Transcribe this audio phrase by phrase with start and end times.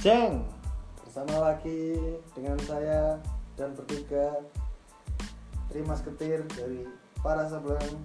[0.00, 0.40] Ceng
[1.04, 2.00] bersama lagi
[2.32, 3.20] dengan saya
[3.52, 4.32] dan bertiga
[5.68, 6.88] Trimas Ketir dari
[7.20, 8.00] para sablon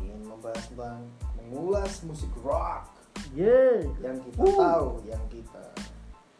[0.00, 1.04] ingin membahas tentang
[1.36, 2.88] mengulas musik rock
[3.36, 3.84] Yeay.
[4.00, 5.68] yang kita tahu, yang kita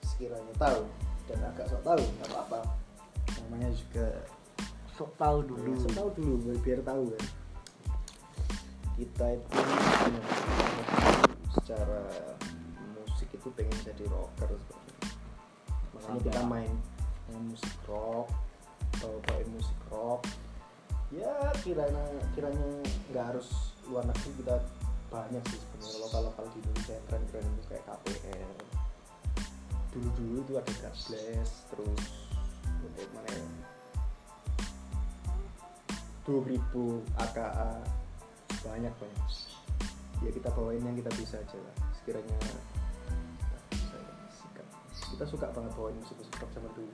[0.09, 0.89] sekiranya tahu
[1.29, 2.61] dan agak sok tahu nggak apa-apa.
[3.45, 4.09] Namanya juga
[4.97, 5.69] Sok tahu dulu.
[5.69, 7.25] ya, sok tahu dulu biar, biar tahu kan.
[8.97, 9.61] Kita itu
[11.61, 12.01] secara
[12.97, 14.84] musik itu pengen jadi rocker sebenarnya
[16.05, 16.73] makanya kita main,
[17.33, 18.29] main musik rock
[19.01, 20.21] atau pakai musik rock.
[21.09, 21.33] Ya
[21.65, 22.05] kiranya
[22.37, 22.69] kiranya
[23.09, 24.57] nggak harus luar negeri kita
[25.09, 25.99] banyak sih sebenarnya.
[26.05, 28.53] Lokal lokal di Indonesia yang keren keren itu kayak KPR
[29.95, 32.03] dulu dulu itu ada God Bless terus
[32.83, 33.47] untuk mana ya?
[36.27, 36.59] 2000
[37.21, 37.71] AKA
[38.67, 39.29] banyak banyak.
[40.25, 41.77] Ya kita bawain yang kita bisa aja lah.
[42.01, 42.35] Sekiranya
[45.15, 46.91] kita suka banget bawain musik musik rock zaman dulu.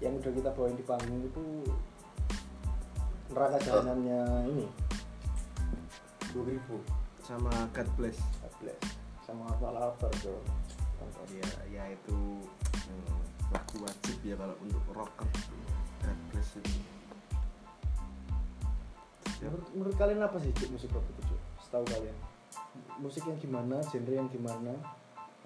[0.00, 1.44] Yang udah kita bawain di panggung itu
[3.28, 4.66] neraka jalanannya ini.
[6.32, 6.56] 2000
[7.20, 8.16] sama God Bless.
[8.40, 8.80] God Bless.
[9.28, 10.40] Sama apa lapar tuh
[11.30, 12.42] ya ya itu
[12.90, 13.20] hmm,
[13.54, 15.28] lagu wajib ya kalau untuk rocker
[16.00, 16.72] God Bless itu.
[19.40, 21.40] Ya, menurut, menurut kalian apa sih musik rock itu Cik?
[21.68, 22.16] setahu kalian.
[23.00, 24.72] Musik yang gimana genre yang gimana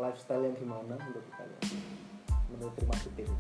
[0.01, 1.63] lifestyle yang gimana menurut kalian?
[2.51, 3.31] Menurut terima Ketir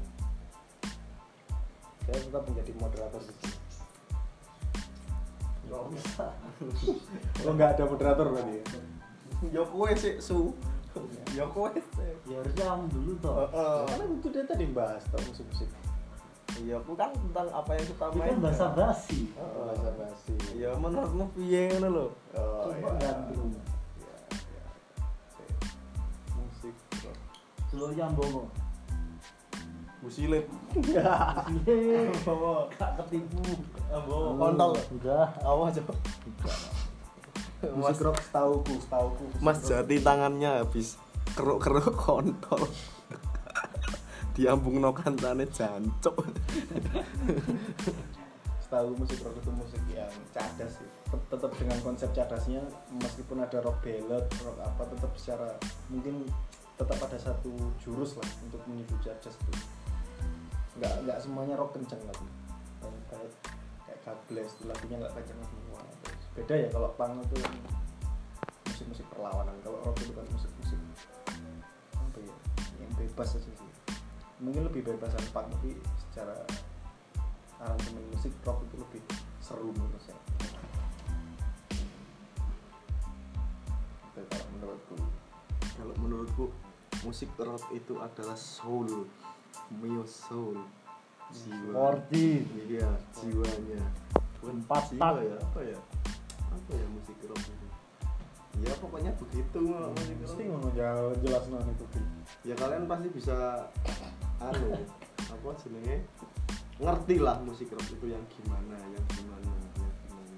[2.05, 3.57] saya tetap menjadi moderator di sini.
[5.73, 6.33] Gak usah.
[7.49, 8.65] oh nggak ada moderator berarti ya?
[9.49, 10.53] Ya kowe sih su.
[11.33, 12.13] Ya kowe sih.
[12.29, 13.49] Ya harusnya kamu dulu toh.
[13.89, 15.71] Karena itu dia tadi bahas tau musik musik
[16.63, 19.27] ya aku kan tentang apa yang kita kan main bahasa basi.
[19.35, 20.35] bahasa basi.
[20.55, 22.07] Ya menurutmu piye ngono lho?
[22.39, 23.13] Oh, Coba ya.
[27.75, 28.47] Selo nyambung.
[29.99, 30.47] busilip
[30.79, 32.07] Yeay.
[32.79, 33.43] Gak ketipu.
[33.91, 34.79] Ambo kontol.
[34.95, 35.27] Udah.
[35.43, 35.95] awas coba
[37.75, 41.03] musik rock setauku setauku Mas Jati tangannya habis.
[41.35, 42.63] Keruk-keruk kontol.
[44.39, 46.15] Diambung no kancane jancuk.
[48.63, 50.87] Setahu musik rock itu musik yang cadas sih.
[51.11, 52.63] Tet- tetap dengan konsep cadasnya
[53.03, 55.59] meskipun ada rock ballad rock apa tetap secara
[55.91, 56.23] mungkin
[56.75, 59.53] tetap ada satu jurus lah untuk menuju cadas itu
[60.75, 62.27] nggak nggak semuanya rock kenceng lagi
[62.83, 63.31] kayak kayak
[63.87, 65.81] kayak God Bless lagunya nggak kenceng semua.
[66.35, 67.39] Beda ya kalau punk itu
[68.69, 69.55] musik-musik perlawanan.
[69.63, 70.81] Kalau rock itu kan musik-musik
[71.95, 72.37] apa ya
[72.83, 73.71] yang bebas aja sih.
[74.43, 75.79] Mungkin lebih bebasan punk tapi
[76.11, 76.37] secara
[77.63, 79.03] aransemen musik rock itu lebih
[79.41, 80.21] seru menurut saya.
[84.59, 84.97] Menurutku.
[85.75, 86.45] Kalau menurutku
[87.05, 89.05] musik rock itu adalah soul.
[89.79, 90.57] Mio soul.
[91.31, 91.73] Jiwa.
[91.73, 92.45] Sporty.
[92.69, 93.85] iya jiwanya.
[94.41, 95.79] Bukan Empat jiwa ya apa ya?
[96.53, 97.69] Apa ya musik rock itu?
[98.63, 100.21] Ya pokoknya begitu musik rock.
[100.25, 101.85] mesti ngono ya jelas nang itu.
[102.49, 103.37] Ya kalian pasti bisa
[104.41, 104.69] anu
[105.29, 105.97] apa jenenge?
[106.81, 110.37] Ngerti lah musik rock itu yang gimana yang gimana yang gimana.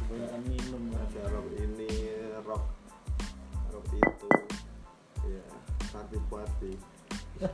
[0.00, 0.82] Kebanyakan minum.
[0.92, 1.92] ada rock ini
[2.44, 2.64] rock
[3.72, 4.28] rock itu.
[5.22, 6.72] Ya party party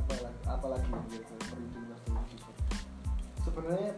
[0.00, 1.32] apa lagi apa lagi yang gitu
[1.88, 2.52] nostalgia
[3.40, 3.92] sebenarnya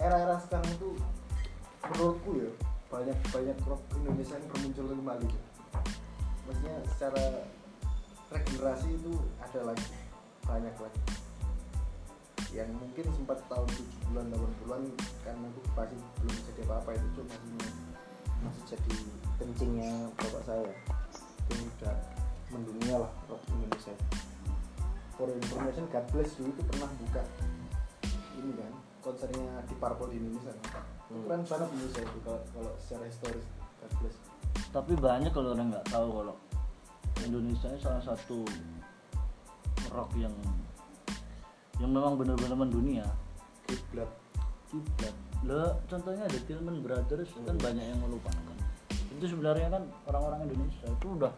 [0.00, 0.90] era-era sekarang itu
[1.92, 2.50] menurutku ya
[2.88, 5.42] banyak banyak rock Indonesia yang bermuncul kembali ya.
[6.44, 7.24] maksudnya secara
[8.32, 10.02] regenerasi itu ada lagi
[10.48, 11.02] banyak lagi.
[12.52, 13.68] Yang mungkin sempat tahun
[14.12, 14.82] 70-an 80-an
[15.24, 17.36] karena aku pasti belum jadi apa-apa itu cuma
[18.42, 18.94] masih jadi
[19.38, 20.66] kencingnya bapak saya
[21.48, 21.96] itu udah
[22.52, 23.94] mendunia lah rock Indonesia
[25.16, 27.22] for information God Bless dulu itu pernah buka
[28.42, 30.84] ini kan konsernya di Purple di Indonesia kan.
[31.10, 31.22] Hmm.
[31.26, 33.46] keren banget Indonesia itu kalau, kalau secara historis
[33.82, 34.16] God Bless
[34.72, 36.34] Tapi banyak kalau orang nggak tahu kalau
[37.22, 38.42] Indonesia ini salah satu
[39.92, 40.32] rock yang
[41.80, 43.06] yang memang benar-benar mendunia.
[43.66, 44.08] kiblat
[44.70, 45.31] Kiblat.
[45.42, 48.42] Lah, contohnya ada Tillman Brothers kan banyak yang melupakan.
[49.18, 51.32] Itu sebenarnya kan orang-orang Indonesia itu udah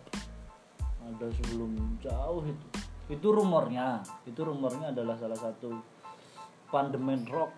[1.04, 2.66] ada sebelum jauh itu.
[3.08, 4.04] Itu rumornya.
[4.24, 5.72] Itu rumornya adalah salah satu
[6.68, 7.52] pandemen rock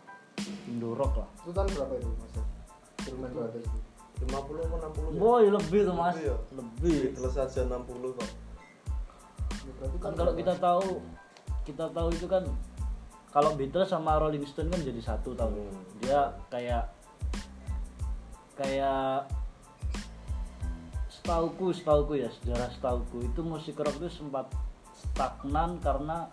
[0.68, 1.28] Indo rock lah.
[1.40, 2.32] itu tahun berapa itu mas
[3.00, 3.78] Truman Brothers itu
[4.28, 4.36] 50
[4.68, 5.18] atau 60 ya?
[5.20, 6.36] Boy lebih tuh mas, Lebih ya?
[6.52, 6.98] lebih.
[7.16, 8.28] Beatles aja 60 kok
[9.66, 11.02] Ya, Kan kalau kita tahu,
[11.66, 12.44] kita tahu itu kan
[13.36, 15.52] kalau Beatles sama Rolling Stone kan jadi satu tahu.
[15.52, 15.84] Hmm.
[16.00, 16.88] Dia kayak
[18.56, 19.28] kayak
[21.12, 24.48] setauku setauku ya sejarah setauku itu musik rock itu sempat
[24.96, 26.32] stagnan karena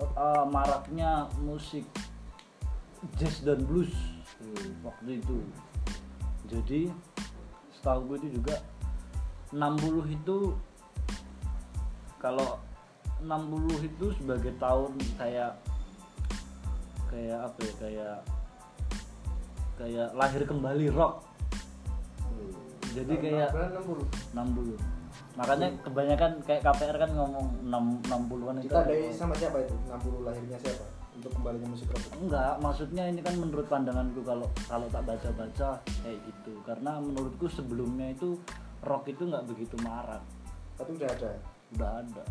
[0.00, 1.84] eh, maraknya musik
[3.20, 3.92] jazz dan blues
[4.34, 4.82] Hmm.
[4.82, 5.38] waktu itu
[6.50, 6.90] jadi
[7.76, 8.60] setauku itu juga
[9.54, 10.58] 60 itu
[12.18, 12.58] kalau
[13.22, 15.54] 60 itu sebagai tahun kayak
[17.14, 18.16] kayak apa ya kayak
[19.78, 21.22] kayak lahir kembali rock.
[22.18, 22.52] Hmm.
[22.90, 23.86] jadi kayak Berapa?
[24.34, 24.94] 60 60
[25.34, 29.74] makanya kebanyakan kayak KPR kan ngomong 6 60-an itu kita dari sama siapa itu?
[29.90, 30.86] 60 lahirnya siapa?
[31.14, 36.18] Untuk kembalinya musik rock enggak maksudnya ini kan menurut pandanganku kalau kalau tak baca-baca kayak
[36.22, 36.54] gitu.
[36.62, 38.38] Karena menurutku sebelumnya itu
[38.82, 40.22] rock itu nggak begitu marak.
[40.78, 41.30] Tapi udah ada
[41.74, 42.24] udah ada.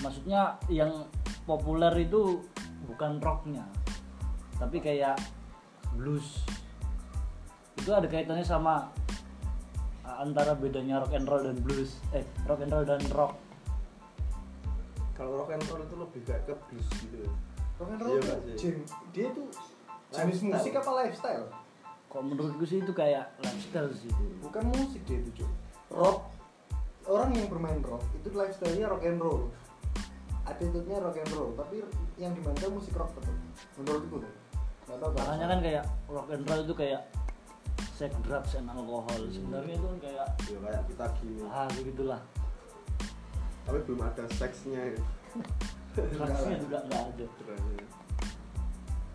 [0.00, 1.04] Maksudnya yang
[1.44, 2.40] populer itu
[2.88, 3.64] bukan rocknya
[4.60, 5.16] tapi kayak
[5.96, 6.44] blues.
[7.80, 8.92] Itu ada kaitannya sama
[10.04, 11.96] uh, antara bedanya rock and roll dan blues.
[12.12, 13.40] Eh rock and roll dan rock.
[15.16, 17.24] Kalau rock and roll itu lebih kayak ke blues gitu.
[17.80, 18.58] Rock and Iya roll nggak tuh sih?
[18.60, 19.48] gen- dia tuh
[20.12, 20.52] jenis Lifestyle.
[20.52, 21.46] musik apa lifestyle?
[22.10, 24.12] Kok menurutku sih itu kayak lifestyle sih.
[24.44, 25.48] Bukan musik dia itu cuy
[25.88, 26.28] rock.
[27.08, 29.48] Orang yang bermain rock itu lifestyle-nya rock and roll
[30.50, 31.82] attitude-nya rock and roll tapi
[32.16, 33.34] yang dimainkan musik rock tetap
[33.78, 34.32] menurutku tuh
[34.90, 37.02] makanya kan kayak rock and roll itu kayak
[37.94, 41.42] sex drugs and alkohol sebenarnya itu kan kayak Ya kayak kita gini.
[41.46, 42.20] ah begitulah
[43.60, 45.00] Tapi belum ada seksnya ya.
[45.94, 47.26] drugsnya juga nggak ada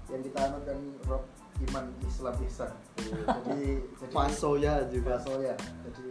[0.06, 0.78] yang kita anut kan
[1.10, 1.24] rock
[1.66, 2.72] iman Islam ihsan
[3.02, 3.26] Iya.
[3.42, 3.60] jadi
[4.00, 5.18] jadi Pasoya juga.
[5.18, 6.08] Paso ya jadi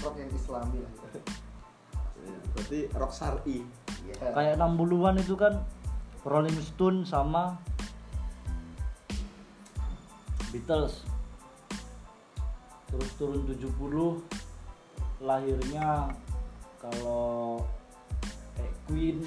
[0.00, 0.92] rock yang islami lah
[2.22, 3.66] Ya, berarti rock syari.
[4.02, 4.34] Iya.
[4.34, 5.62] kayak 60-an itu kan
[6.22, 7.58] Rolling Stone sama
[10.52, 11.06] Beatles
[12.92, 14.20] terus turun 70
[15.24, 16.12] lahirnya
[16.76, 17.64] kalau
[18.58, 19.18] kayak Queen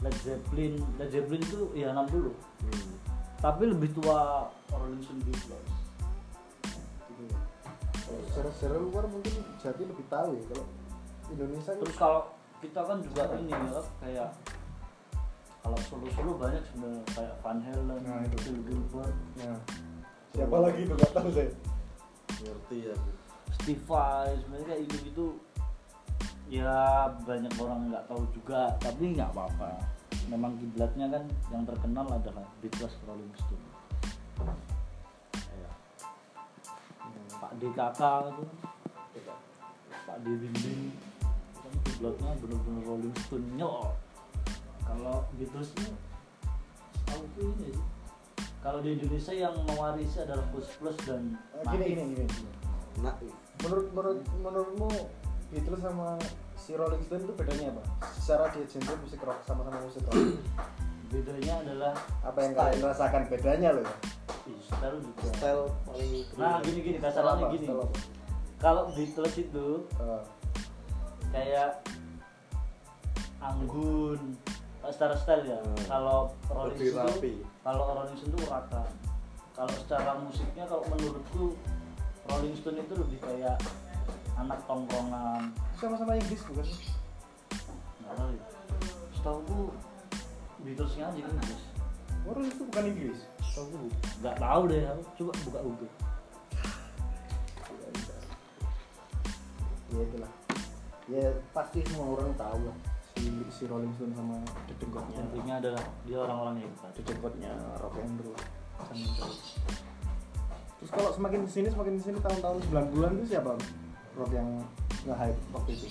[0.00, 2.92] Led Zeppelin Led Zeppelin itu ya 60 Hmm.
[3.40, 5.70] tapi lebih tua Rolling Stone Beatles
[7.08, 7.36] Gitu.
[8.32, 10.66] Secara secara luar mungkin jadi lebih tahu ya kalau
[11.30, 12.20] Indonesia terus kalau
[12.60, 14.30] kita kan juga ini ya kayak
[15.60, 18.36] kalau solo-solo banyak sebenarnya kayak Van Halen, Nah, itu.
[18.48, 19.60] Phil Gilbert, nah,
[20.32, 20.94] siapa lagi itu?
[20.96, 21.52] Nggak tahu saya.
[22.40, 22.94] Ngerti ya.
[23.60, 25.26] Steve Vai, sebenarnya kayak gitu gitu
[26.50, 29.84] ya banyak orang nggak tahu juga tapi nggak apa-apa.
[30.32, 33.66] Memang kiblatnya kan yang terkenal adalah Beatles Rolling Stone
[35.34, 35.72] Kayak
[37.36, 38.44] Pak DKK itu
[40.06, 41.09] Pak D Bimbing
[42.00, 43.92] kan kiblatnya bener-bener Rolling Stone nyok
[44.88, 45.90] kalau Beatles ini
[47.06, 47.74] tahu ini sih.
[48.60, 52.50] Kalau di Indonesia yang mewarisi adalah Plus Plus dan Eh, gini gini gini.
[53.00, 53.14] Nah,
[53.64, 54.88] menurut menurut menurutmu
[55.52, 56.16] Beatles sama
[56.56, 57.82] si Rolling Stone itu bedanya apa?
[58.18, 60.16] Secara dia genre musik rock sama-sama musik rock.
[61.10, 61.92] Bedanya adalah
[62.22, 63.82] apa yang kalian rasakan bedanya loh?
[63.82, 65.26] Ya ih, style juga.
[65.34, 67.66] Style paling nah gini gini kasarannya gini.
[67.66, 67.86] Style
[68.62, 69.66] kalau Beatles itu
[69.98, 70.22] Eh,
[71.30, 71.70] kayak
[73.40, 74.36] anggun
[74.90, 75.58] secara style ya.
[75.60, 75.84] Hmm.
[75.86, 76.18] kalau
[76.50, 77.32] Rolling Stone rapi.
[77.40, 78.90] itu kalau Rolling Stone itu urakan
[79.54, 81.44] kalau secara musiknya kalau menurutku
[82.28, 83.60] Rolling Stone itu lebih kayak
[84.40, 85.52] anak tongkrongan.
[85.76, 86.90] Sama-sama Inggris bukan sih?
[88.00, 88.44] Nggak tahu ya.
[89.12, 89.60] Setahu
[90.60, 91.62] Beatlesnya aja Inggris
[92.28, 93.20] Oh, Rolling Stone bukan Inggris?
[93.44, 93.88] Setahu
[94.24, 95.92] nggak tahu deh aku coba buka Google.
[99.90, 100.30] Ya itulah
[101.10, 102.76] ya pasti semua orang tahu lah.
[103.18, 104.38] Si si Rolling Stone sama
[104.70, 106.92] The Dengkotnya intinya adalah dia orang-orang yang hebat.
[106.94, 107.52] The Dengkotnya
[107.82, 108.38] rock and roll.
[110.80, 113.52] Terus kalau semakin ke sini semakin ke sini tahun-tahun 90-an itu siapa
[114.16, 114.48] rock yang
[115.04, 115.88] nge-hype waktu itu?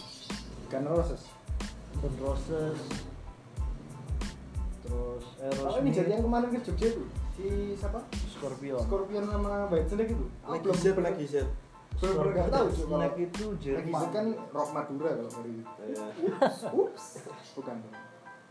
[0.71, 1.21] Guns N' Roses.
[2.01, 2.79] Guns N' Roses.
[4.81, 5.23] Terus
[5.61, 7.03] Oh ini jadi yang kemarin ke Jogja itu
[7.37, 7.45] si
[7.77, 8.01] siapa?
[8.33, 8.81] Scorpion.
[8.81, 10.25] Scorpion sama White Snake itu.
[10.41, 11.47] lagi belum
[11.99, 12.65] Belum nggak tahu.
[12.71, 15.71] Snack itu Lagi Jerman kan rock Madura kalau dari itu.
[15.89, 16.05] ya
[16.71, 17.05] Ups,
[17.53, 17.75] bukan.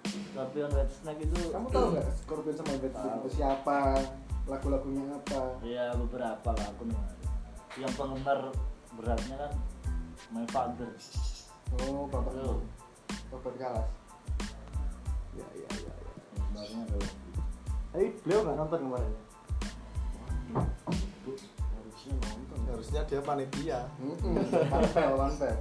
[0.09, 3.09] Scorpion White Snake itu Kamu tahu nggak Scorpion sama Snake Tahu.
[3.19, 3.79] itu siapa?
[4.45, 5.41] Lagu-lagunya apa?
[5.61, 6.89] ya beberapa lah aku
[7.77, 8.41] yang penggemar
[8.95, 9.53] beratnya kan
[10.29, 10.89] My Father
[11.85, 12.65] Oh, Bapak Tuh.
[13.29, 13.89] Bapak Kalas.
[15.37, 16.13] ya ya ya, ya.
[16.33, 17.11] sebenarnya adalah
[17.89, 19.13] Tapi beliau nggak nonton kemarin.
[20.89, 23.81] itu harusnya nonton harusnya dia panitia.
[25.17, 25.59] One fail.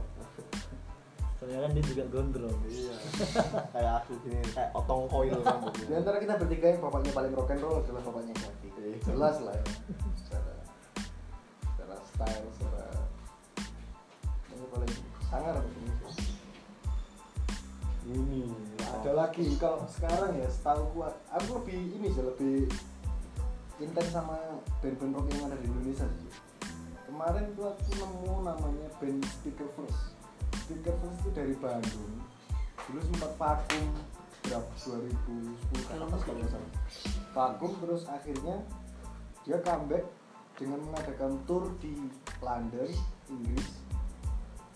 [1.38, 2.60] soalnya kan dia juga gondrong.
[2.66, 2.98] Iya.
[3.70, 7.54] Kayak aku gini kayak otong koil Di rambutnya antara kita bertiga yang bapaknya paling rock
[7.54, 8.70] and roll adalah bapaknya Gavi.
[8.74, 8.98] Iya.
[9.06, 9.66] Jelas lah ya.
[10.18, 10.54] Secara
[11.62, 12.86] secara style, secara
[14.50, 14.94] ini paling
[15.30, 16.26] sangar apa Indonesia
[18.10, 18.42] ini
[18.82, 19.46] ada lagi.
[19.62, 22.66] Kalau sekarang ya setahu gua aku lebih ini sih lebih
[23.78, 24.42] intens sama
[24.82, 26.47] band-band rock yang ada di Indonesia sih
[27.18, 30.14] kemarin tuh aku nemu namanya band Speaker First.
[30.54, 32.14] Speaker First itu dari Bandung.
[32.86, 33.86] Dulu sempat vakum
[34.46, 36.72] berapa 2010 kan atas kalau nggak salah.
[37.34, 38.62] Vakum terus akhirnya
[39.50, 40.06] dia comeback
[40.62, 41.98] dengan mengadakan tour di
[42.38, 42.86] London
[43.34, 43.82] Inggris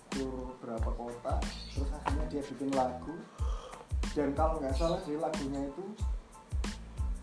[0.09, 1.37] tur berapa kota.
[1.45, 3.21] Terus akhirnya dia bikin lagu.
[4.17, 5.85] Dan kalau nggak salah di lagunya itu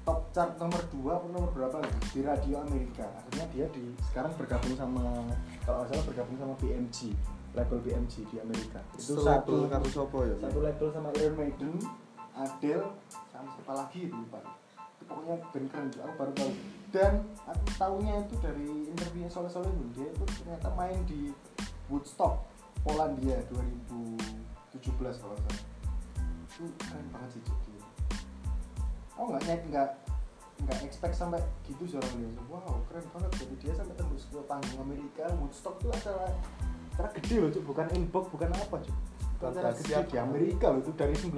[0.08, 4.32] top chart nomor 2 atau nomor berapa gitu, di radio Amerika akhirnya dia di sekarang
[4.40, 5.04] bergabung sama
[5.68, 7.12] kalau nggak salah bergabung sama BMG
[7.52, 11.76] label BMG di Amerika itu satu karo sopo ya satu label sama Iron Maiden,
[12.38, 12.86] Adele,
[13.34, 14.38] sama siapa lagi itu lupa.
[14.94, 16.52] Itu pokoknya band keren juga, aku baru tahu.
[16.88, 17.12] Dan
[17.44, 21.34] aku tahunya itu dari interviewnya Soleh Solehun dia itu ternyata main di
[21.90, 22.46] Woodstock,
[22.86, 25.66] Polandia 2017 kalau nggak salah.
[26.46, 27.42] Itu keren banget sih
[29.18, 29.88] Aku nggak nggak
[30.62, 32.42] nggak expect sampai gitu sih orang Indonesia.
[32.46, 33.30] Wow keren banget.
[33.42, 36.30] Jadi dia sampai tembus ke panggung Amerika Woodstock itu acara
[36.94, 38.92] acara gede loh Cuk, bukan inbox bukan apa itu
[39.38, 41.30] acara gede di Amerika loh itu dari 9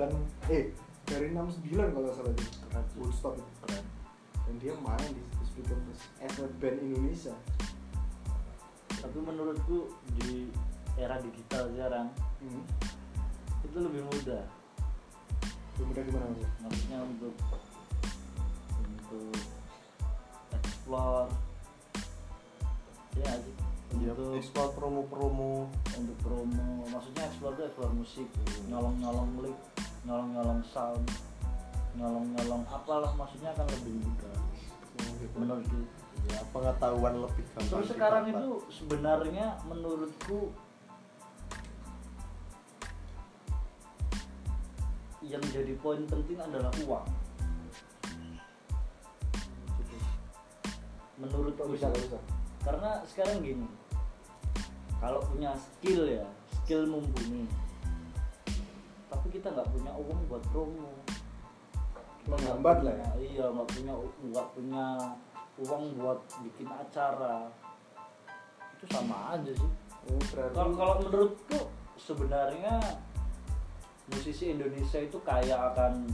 [0.49, 0.73] eh
[1.05, 2.45] dari 69 kalau salah itu
[3.01, 3.53] Woodstock itu.
[3.65, 3.85] Keren.
[4.45, 5.79] Dan dia main di Speaker
[6.21, 7.35] as a band Indonesia.
[9.01, 10.53] Tapi menurutku di
[11.01, 12.09] era digital sekarang
[12.45, 12.63] hmm.
[13.65, 14.45] itu lebih mudah.
[15.81, 16.51] Kemudian gimana mas?
[16.61, 17.33] maksudnya untuk
[19.11, 19.43] untuk
[20.55, 21.27] explore.
[23.19, 23.55] Ya sih?
[23.99, 25.67] Ya untuk ekspor promo-promo.
[25.99, 26.87] Untuk promo.
[26.87, 28.29] Maksudnya explore itu explore musik
[28.71, 29.59] nyolong nyolong lick
[30.07, 31.05] nyolong nyolong sound
[31.99, 34.37] nyolong nyolong apalah maksudnya akan lebih mudah.
[35.35, 35.81] Menurutku
[36.31, 40.55] ya pengetahuan lebih gampang terus sekarang itu sebenarnya menurutku
[45.25, 47.07] yang jadi poin penting adalah uang
[51.21, 52.17] menurut bisa bisa?
[52.61, 53.69] karena sekarang gini
[55.01, 56.25] kalau punya skill ya
[56.61, 57.49] skill mumpuni.
[59.11, 60.93] Tapi kita nggak punya uang buat promo.
[62.29, 63.93] Menghambat lah punya- iya nggak punya
[64.31, 64.85] nggak punya
[65.67, 67.49] uang buat bikin acara.
[68.77, 69.73] Itu sama aja sih.
[70.07, 71.59] Oh, kalau kalau menurutku
[71.97, 72.79] sebenarnya
[74.13, 76.07] musisi Indonesia itu kaya akan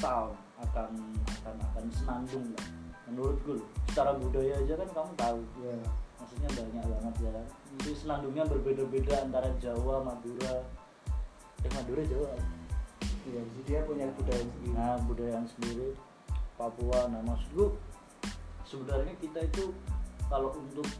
[0.00, 0.90] sound akan
[1.38, 2.83] akan akan senandung lah
[3.14, 3.68] menurutku loh.
[3.86, 5.40] secara budaya aja kan kamu tahu.
[5.62, 5.76] Ya
[6.18, 7.34] maksudnya banyak banget ya.
[7.78, 10.66] Jadi senandungnya berbeda-beda antara Jawa Madura.
[11.62, 12.34] Eh Madura Jawa.
[13.30, 14.74] Iya jadi dia punya budaya sendiri.
[14.74, 15.88] Nah budaya yang sendiri.
[16.58, 16.98] Papua.
[17.06, 17.78] Nah maksudku
[18.66, 19.70] sebenarnya kita itu
[20.26, 20.90] kalau untuk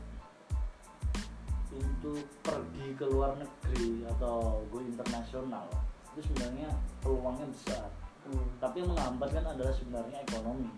[1.75, 5.67] untuk pergi ke luar negeri atau go internasional
[6.15, 6.71] itu sebenarnya
[7.03, 7.91] peluangnya besar.
[8.25, 8.41] Hmm.
[8.57, 10.73] tapi yang menghambat kan adalah sebenarnya ekonomi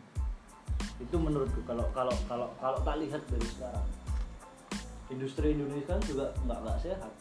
[0.97, 3.87] itu menurutku kalau kalau kalau kalau tak lihat dari sekarang
[5.13, 7.13] industri Indonesia kan juga nggak nggak sehat.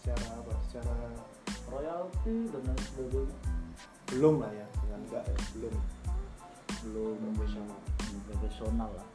[0.00, 0.52] Secara apa?
[0.68, 0.94] Secara
[1.70, 3.36] royalti dan lain sebagainya?
[4.10, 5.74] Belum lah ya dengan enggak ya, belum.
[6.84, 7.80] Belum profesional.
[8.02, 9.08] Belum profesional lah.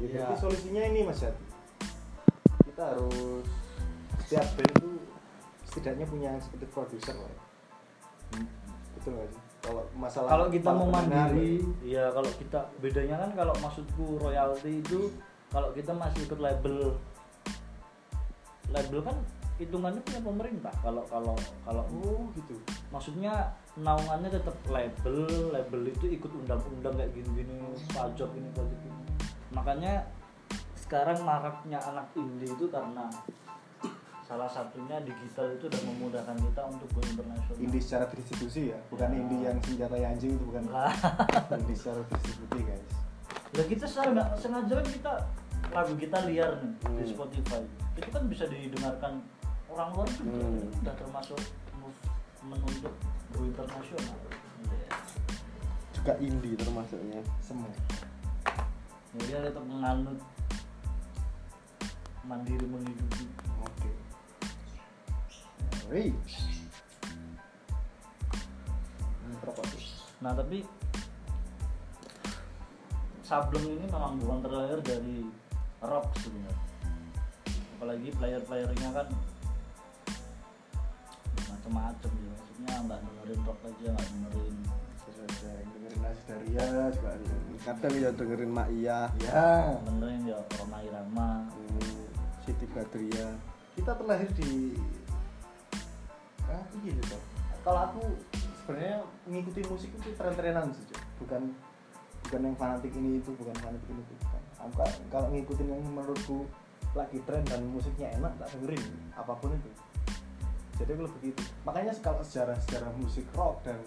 [0.00, 0.24] Ya, Iya.
[0.24, 1.44] berarti solusinya ini mas Yati
[2.64, 3.44] kita harus
[4.24, 4.90] setiap band itu
[5.68, 7.40] setidaknya punya seperti produser lah ya.
[8.96, 12.08] betul nggak sih kalau masalah kalau kita mau mandiri ya.
[12.10, 15.12] kalau kita bedanya kan kalau maksudku royalti itu
[15.52, 16.96] kalau kita masih ikut label
[18.70, 19.16] label kan
[19.60, 20.74] hitungannya punya pemerintah.
[20.80, 21.36] Kalau kalau
[21.68, 22.56] kalau oh gitu.
[22.88, 27.54] Maksudnya naungannya tetap label label itu ikut undang-undang kayak gini-gini
[27.92, 29.04] pajak ini pajak ini.
[29.52, 30.08] Makanya
[30.80, 33.06] sekarang maraknya anak indie itu karena
[34.30, 39.10] salah satunya digital itu udah memudahkan kita untuk go internasional indie secara distribusi ya bukan
[39.10, 39.18] Ya.
[39.18, 40.94] indie yang senjata anjing itu bukan Lah.
[41.58, 42.86] indie secara distribusi guys
[43.50, 43.82] Ya kita
[44.38, 45.12] sengaja kan kita
[45.70, 47.10] lagu kita liar nih di Hmm.
[47.10, 47.62] Spotify.
[47.94, 49.26] Itu kan bisa didengarkan
[49.66, 50.30] orang luar juga.
[50.38, 50.54] Hmm.
[50.56, 51.38] Itu Udah termasuk
[51.74, 52.94] movement untuk
[53.28, 54.18] go internasional.
[55.90, 57.66] Juga indie termasuknya semua
[59.10, 60.18] Ya dia tetap menganut
[62.22, 63.26] mandiri menghidupi.
[63.60, 63.90] oke
[70.20, 70.62] Nah tapi
[73.26, 75.22] Sableng ini memang bukan terlahir dari
[75.82, 76.66] rock sebenarnya.
[77.78, 79.06] Apalagi player-playernya kan
[81.46, 82.30] macam-macam ya.
[82.34, 84.56] Maksudnya nggak dengerin rock aja, nggak dengerin
[85.70, 87.34] dengerin Nasdaria juga ada.
[87.60, 89.78] kadang ya dengerin Mak Iya Ya.
[89.84, 91.30] dengerin ya Roma Irama.
[91.54, 92.02] hmm,
[92.42, 93.28] Siti Badria
[93.78, 94.74] kita terlahir di
[96.50, 97.22] ah gini tuh
[97.62, 98.02] kalau aku
[98.62, 100.86] sebenarnya mengikuti musik itu tren-trenan sih
[101.22, 101.54] bukan
[102.30, 104.14] bukan yang fanatik ini itu bukan fanatik ini itu.
[104.22, 106.46] Bukan aku ka- kalau ngikutin yang menurutku
[106.94, 108.82] lagi tren dan musiknya enak tak dengerin
[109.18, 109.70] apa pun itu.
[110.78, 111.42] Jadi aku lebih gitu.
[111.66, 113.78] Makanya kalau sejarah sejarah musik rock dan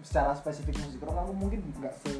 [0.00, 2.12] secara spesifik musik rock aku mungkin nggak se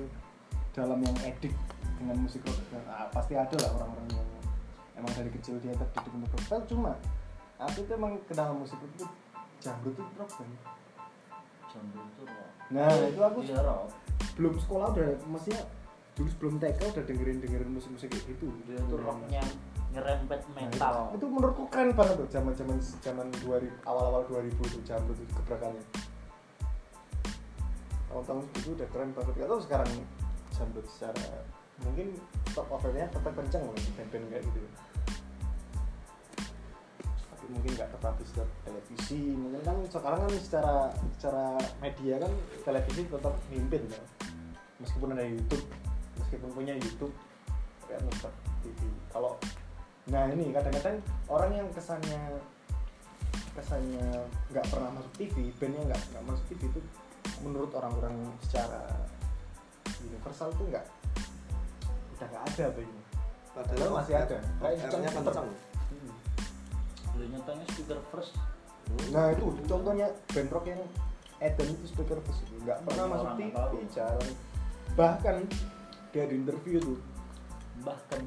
[0.77, 1.57] dalam yang edik
[1.97, 2.61] dengan musik rock.
[2.69, 4.29] Dan ah, pasti ada lah orang-orang yang
[5.01, 6.65] emang dari kecil dia terdidik untuk rock.
[6.69, 6.93] Cuma
[7.57, 9.09] aku itu emang kenal musik itu
[9.67, 10.49] jambret itu rock kan
[11.67, 12.51] Jambu itu rock.
[12.69, 13.91] nah itu aku Iya rock.
[14.35, 15.61] belum sekolah udah maksudnya
[16.15, 19.43] dulu sebelum TK udah dengerin dengerin musik musik gitu Dia itu rocknya
[19.89, 20.95] nyerempet Nah, metal.
[21.09, 25.17] itu, itu menurutku keren banget tuh zaman zaman zaman 2000 awal awal 2000 tuh jambret
[25.17, 25.83] itu gebrakannya
[28.07, 29.91] tahun-tahun segitu udah keren banget gak tau sekarang
[30.51, 31.25] jambret secara
[31.79, 32.17] mungkin
[32.51, 34.61] top of nya tetap kenceng loh band-band kayak gitu
[37.51, 40.75] mungkin nggak tetap di setiap televisi mungkin kan sekarang kan secara
[41.17, 41.47] secara
[41.83, 42.33] media kan
[42.67, 44.05] televisi tetap mimpin kan
[44.83, 45.65] meskipun ada YouTube
[46.21, 47.15] meskipun punya YouTube
[47.87, 49.33] kan tetap TV kalau
[50.07, 52.23] nah ini kadang-kadang orang yang kesannya
[53.57, 54.07] kesannya
[54.53, 56.81] nggak pernah masuk TV bandnya nggak nggak masuk TV itu
[57.43, 58.87] menurut orang-orang secara
[60.03, 60.87] universal tuh nggak
[62.17, 63.07] udah nggak ada bandnya
[63.57, 64.37] Padahal masih ada.
[64.61, 65.49] Kayak Kayak kenceng.
[67.17, 68.37] Beli nyatanya speaker first.
[69.11, 70.83] Nah itu contohnya band rock yang
[71.41, 73.77] Eden itu speaker first itu nggak pernah masuk TV, tahu.
[73.93, 74.33] jarang.
[74.95, 75.37] Bahkan
[76.13, 76.99] dia di interview tuh
[77.85, 78.23] Bahkan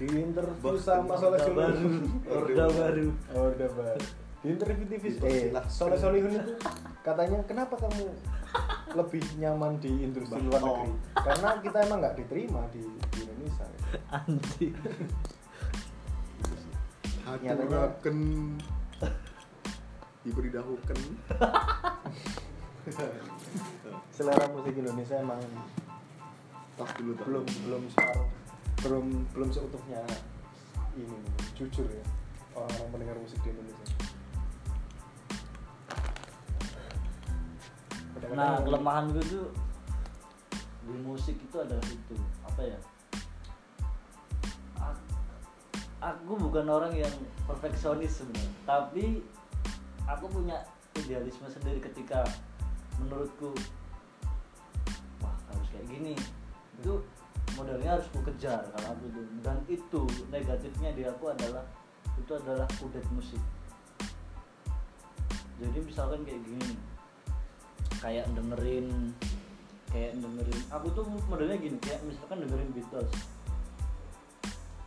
[0.00, 1.58] di interview Bahkan sama Soleh Solihun.
[1.60, 1.86] baru.
[2.32, 3.06] Orde baru.
[3.36, 4.04] Orde baru.
[4.42, 5.64] Di interview TV eh Istilah.
[5.70, 6.52] Soleh Solihun itu
[7.06, 8.10] katanya kenapa kamu
[8.92, 10.90] lebih nyaman di industri luar negeri?
[11.14, 13.64] Karena kita emang nggak diterima di, di Indonesia.
[14.10, 14.74] Anjing.
[17.32, 18.18] Haturaken
[20.22, 20.98] diberi dahuken
[24.14, 25.40] Selera musik Indonesia emang
[26.76, 27.24] tas dulu tas.
[27.24, 28.28] belum belum separuh
[28.84, 30.02] belum belum seutuhnya
[30.92, 31.16] ini
[31.56, 32.04] jujur ya
[32.52, 33.96] orang-orang mendengar musik di Indonesia.
[38.32, 39.46] Nah, kelemahan gue tuh
[40.88, 42.78] di musik itu adalah itu apa ya?
[46.02, 47.14] Aku bukan orang yang
[47.46, 49.22] perfeksionis sebenarnya, tapi
[50.10, 50.66] aku punya
[50.98, 52.26] idealisme sendiri ketika
[52.98, 53.54] menurutku
[55.22, 56.14] wah harus kayak gini.
[56.82, 57.06] Itu
[57.54, 60.02] modelnya harus ku kejar kalau aku tuh dan itu
[60.34, 61.62] negatifnya di aku adalah
[62.18, 63.42] itu adalah kudet musik.
[65.62, 66.74] Jadi misalkan kayak gini
[68.02, 69.14] kayak dengerin
[69.94, 73.12] kayak dengerin aku tuh modelnya gini kayak misalkan dengerin Beatles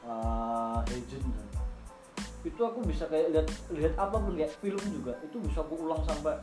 [0.05, 1.43] uh, misalnya.
[2.45, 5.17] itu aku bisa kayak lihat lihat apa pun kayak film juga.
[5.25, 6.37] Itu bisa aku ulang sampai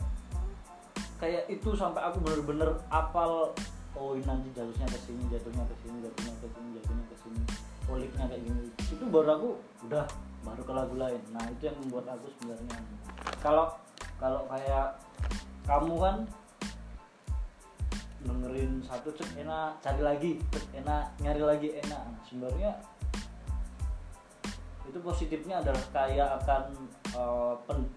[1.22, 3.54] kayak itu sampai aku bener-bener apal
[3.94, 7.42] oh ini nanti jatuhnya ke sini jatuhnya ke sini jatuhnya ke sini jatuhnya ke sini.
[7.86, 8.64] Poliknya kayak gini.
[8.90, 9.48] Itu baru aku
[9.86, 10.04] udah
[10.42, 11.22] baru ke lagu lain.
[11.30, 12.78] Nah itu yang membuat aku sebenarnya
[13.38, 13.66] kalau
[14.18, 14.98] kalau kayak
[15.62, 16.16] kamu kan
[18.22, 22.00] dengerin satu cek enak cari lagi cek enak nyari lagi enak.
[22.02, 22.70] Nah, sebenarnya
[24.86, 26.62] itu positifnya adalah kaya akan
[27.14, 27.54] eh,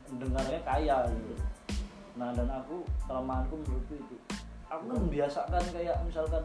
[0.10, 1.34] pendengarnya kaya gitu.
[2.16, 4.16] Nah dan aku kelemahanku menurutku itu.
[4.70, 6.44] Aku kan membiasakan kayak misalkan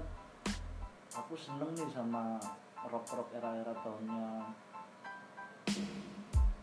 [1.12, 2.40] aku seneng nih sama
[2.88, 4.29] rock rock era era tahunnya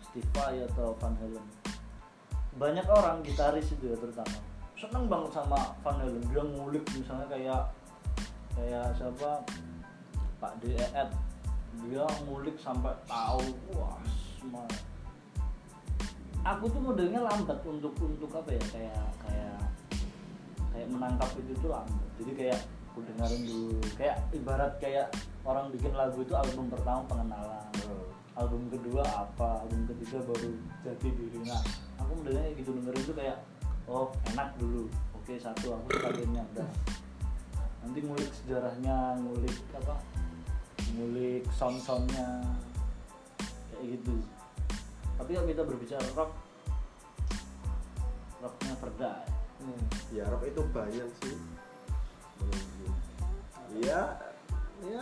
[0.01, 1.45] Steve Vai atau Van Halen.
[2.57, 4.37] Banyak orang gitaris itu ya terutama.
[4.73, 6.23] Seneng banget sama Van Halen.
[6.33, 7.61] Dia ngulik misalnya kayak
[8.57, 9.45] kayak siapa?
[10.37, 11.09] Pak DEF
[11.85, 13.45] dia ngulik sampai tahu
[13.77, 14.01] wah
[14.39, 14.65] semua.
[16.47, 19.59] Aku tuh modelnya lambat untuk untuk apa ya kayak kayak
[20.71, 22.09] kayak menangkap itu tuh lambat.
[22.17, 22.59] Jadi kayak
[22.89, 23.79] aku dengerin dulu.
[23.99, 25.07] Kayak ibarat kayak
[25.43, 27.67] orang bikin lagu itu album pertama pengenalan.
[28.37, 30.51] Album kedua apa album ketiga baru
[30.85, 31.39] jadi diri.
[31.45, 31.61] Nah
[31.99, 32.71] aku modelnya gitu.
[32.73, 33.37] Dengerin itu kayak
[33.91, 34.87] oh enak dulu.
[35.19, 36.69] Oke satu aku bandnya udah.
[37.83, 39.99] Nanti ngulik sejarahnya ngulik apa
[40.97, 42.41] ngulik sound soundnya
[43.71, 44.17] kayak gitu
[45.17, 46.31] tapi kalau kita berbicara rock
[48.38, 49.13] rocknya Verda
[49.57, 49.81] Hmm.
[50.13, 51.33] ya rock itu banyak sih
[52.38, 52.86] menurutku.
[53.81, 54.13] ya
[54.86, 55.01] ya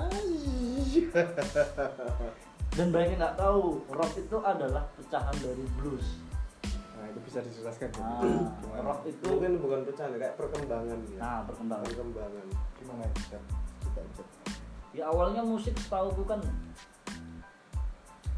[2.72, 6.24] dan banyak yang nggak tahu rock itu adalah pecahan dari blues
[6.96, 8.00] Nah itu bisa dijelaskan ya.
[8.00, 8.24] nah,
[8.64, 8.80] gimana?
[8.80, 12.46] rock itu mungkin bukan pecahan kayak perkembangan ya nah perkembangan perkembangan
[12.80, 13.12] Gimana ya?
[13.12, 13.38] Bisa
[13.84, 14.28] kita cek.
[14.96, 16.40] Ya awalnya musik setahu kan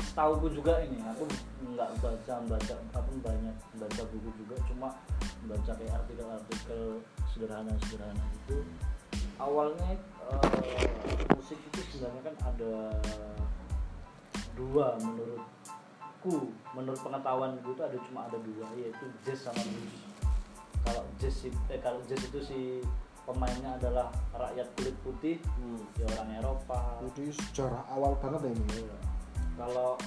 [0.01, 1.29] setauku juga ini aku
[1.77, 4.89] nggak baca baca aku banyak baca buku juga cuma
[5.45, 8.65] baca kayak artikel-artikel sederhana-sederhana gitu.
[9.37, 10.01] Awalnya
[10.33, 10.89] eh,
[11.37, 12.97] musik itu sebenarnya kan ada
[14.57, 20.01] dua menurutku menurut pengetahuan itu ada cuma ada dua yaitu jazz sama blues.
[20.81, 22.59] Kalau jazz eh, kalau jazz itu si
[23.27, 25.83] pemainnya adalah rakyat kulit putih Hmm.
[25.99, 26.79] ya orang Eropa.
[27.11, 28.87] Jadi sejarah awal banget ya ini.
[28.87, 28.97] Iya.
[29.57, 29.97] kalau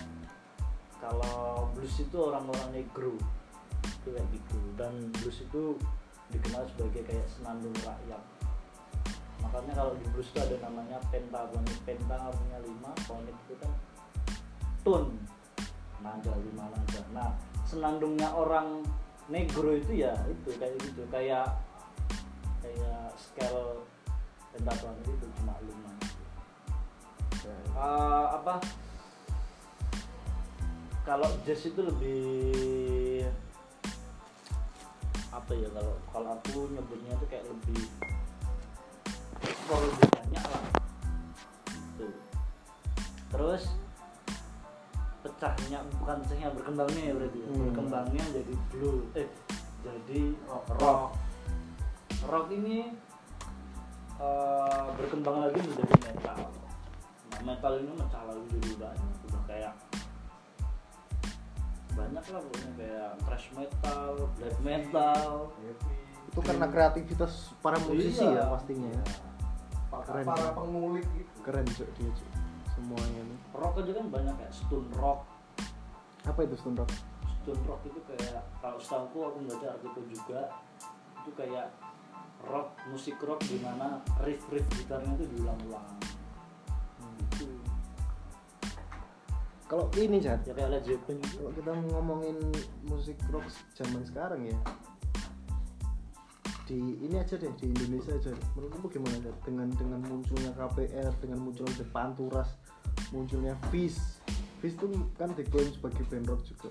[1.03, 3.19] kalau blues itu orang-orang negro.
[3.85, 4.59] Itu kayak gitu.
[4.81, 5.77] Dan blues itu
[6.33, 8.23] dikenal sebagai kayak senandung rakyat.
[9.45, 13.73] Makanya kalau di blues itu ada namanya pentagonik penta artinya lima konik itu kan
[14.81, 15.13] tone
[16.01, 17.29] nada lima nada nah
[17.69, 18.81] senandungnya orang
[19.29, 21.03] negro itu ya itu kayak gitu.
[21.11, 21.59] Kayak
[22.61, 23.85] kayak scale
[24.53, 25.91] pentatonik itu cuma lima
[27.81, 28.61] Eh, apa
[31.09, 33.25] kalau jazz itu lebih
[35.33, 37.81] apa ya kalau kalau aku nyebutnya itu kayak lebih
[39.41, 40.65] lebih banyak lah
[41.73, 42.07] gitu.
[43.33, 43.73] terus
[45.25, 47.47] pecahnya bukan pecahnya berkembangnya ya berarti ya.
[47.49, 47.59] Hmm.
[47.65, 49.29] berkembangnya jadi blues eh
[49.81, 51.30] jadi rock Rock.
[52.23, 52.93] Rock, ini
[54.17, 56.41] eh, berkembang lagi menjadi metal
[57.31, 59.73] nah metal ini mecah lagi jadi banyak udah kayak
[61.91, 65.31] banyak lah pokoknya kayak thrash metal, black metal,
[66.31, 68.39] Itu karena kreativitas para musisi Iya.
[68.39, 68.93] ya pastinya.
[69.91, 70.25] para, Keren.
[70.25, 72.31] para pengulik gitu Keren cuk dia cuk.
[72.71, 73.39] Semuanya nih.
[73.53, 75.27] rock aja kan banyak kayak stone rock,
[76.23, 76.91] Apa itu stone rock?
[77.43, 80.41] stone rock itu kayak kalau setahu aku baca artikel juga
[81.19, 81.67] itu kayak
[82.49, 85.89] rock musik rock di mana riff riff gitarnya itu diulang-ulang.
[87.37, 87.47] Gitu.
[89.71, 91.23] Kalau ini Jad, ya kayak Led Zeppelin.
[91.23, 92.37] kalau kita ngomongin
[92.91, 93.47] musik rock
[93.79, 94.59] zaman sekarang ya
[96.71, 98.31] di ini aja deh di Indonesia aja.
[98.55, 99.35] Menurutmu gimana Jad?
[99.43, 102.55] dengan dengan munculnya KPR dengan munculnya The Panturas
[103.11, 103.99] munculnya Fish
[104.63, 106.71] Fish tuh kan diklaim sebagai band rock juga.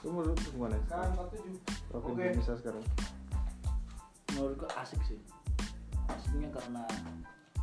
[0.00, 1.60] Itu menurutmu gimana kan itu
[1.92, 2.16] rock Oke.
[2.16, 2.84] Indonesia sekarang
[4.38, 5.18] menurutku asik sih.
[6.06, 6.86] Asiknya karena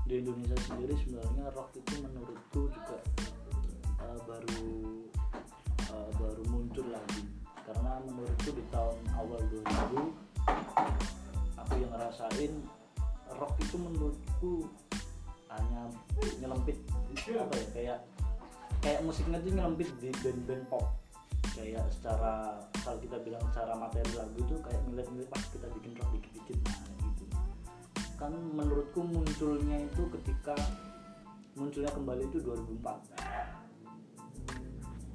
[0.06, 2.98] di Indonesia sendiri sebenarnya rock itu menurutku juga
[4.04, 4.68] uh, baru
[5.96, 7.24] uh, baru muncul lagi.
[7.66, 10.36] Karena menurutku di tahun awal 2000
[11.58, 12.54] aku yang ngerasain
[13.40, 14.70] rock itu menurutku
[15.50, 15.90] hanya
[16.44, 16.78] nyelempit
[17.26, 18.00] apa ya kayak
[18.86, 20.94] kayak musiknya tuh nyelempit di band-band pop
[21.54, 26.10] kayak secara kalau kita bilang secara materi lagu itu kayak milik-milik pas kita bikin rock
[26.18, 27.26] dikit-dikit nah gitu.
[28.18, 30.56] Kan menurutku munculnya itu ketika
[31.56, 33.56] munculnya kembali itu 2004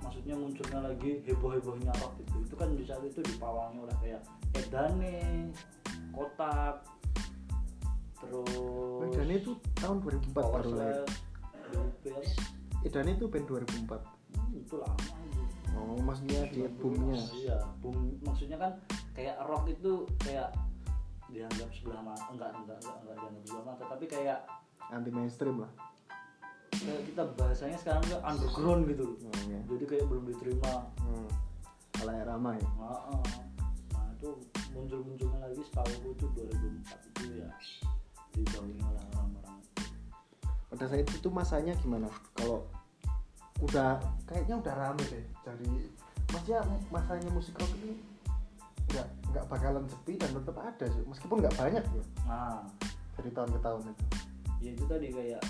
[0.01, 4.23] maksudnya munculnya lagi heboh-hebohnya rock itu itu kan di saat itu dipawangnya oleh kayak
[4.57, 5.53] Edane
[6.17, 6.83] Kotak
[8.21, 10.73] terus Edane itu tahun 2004 Power baru.
[10.77, 11.05] Lahir
[11.77, 12.17] Lupil.
[12.89, 15.40] Edane itu band 2004 Hmm, itu lama itu
[15.77, 17.21] oh maksudnya di boomnya.
[17.37, 18.19] iya boom.
[18.25, 18.73] Maksudnya kan
[19.15, 20.51] kayak rock itu kayak
[21.31, 24.39] dianggap sebelah mata enggak enggak enggak enggak dianggap sebelah mata tapi kayak
[24.91, 25.73] anti mainstream lah.
[26.75, 29.17] kayak kita bahasanya sekarang tuh underground gitu loh.
[29.21, 29.61] Oh, ya.
[29.69, 30.73] jadi kayak belum diterima.
[31.03, 31.29] Hmm.
[32.01, 32.57] kalau ya ramai.
[32.81, 33.45] Nah, eh.
[33.93, 34.31] nah itu
[34.73, 37.51] muncul munculnya lagi setahu itu 2004 itu ya.
[38.33, 39.59] Digaungin oleh orang-orang.
[40.73, 42.09] Pada saat itu tuh masanya gimana?
[42.33, 42.65] Kalau
[43.61, 45.71] udah kayaknya udah rame deh jadi
[46.33, 48.01] maksudnya masanya musik rock ini
[48.91, 52.65] nggak nggak bakalan sepi dan tetap ada sih meskipun nggak banyak ya nah
[53.21, 54.05] dari tahun ke tahun itu
[54.61, 55.43] ya itu tadi kayak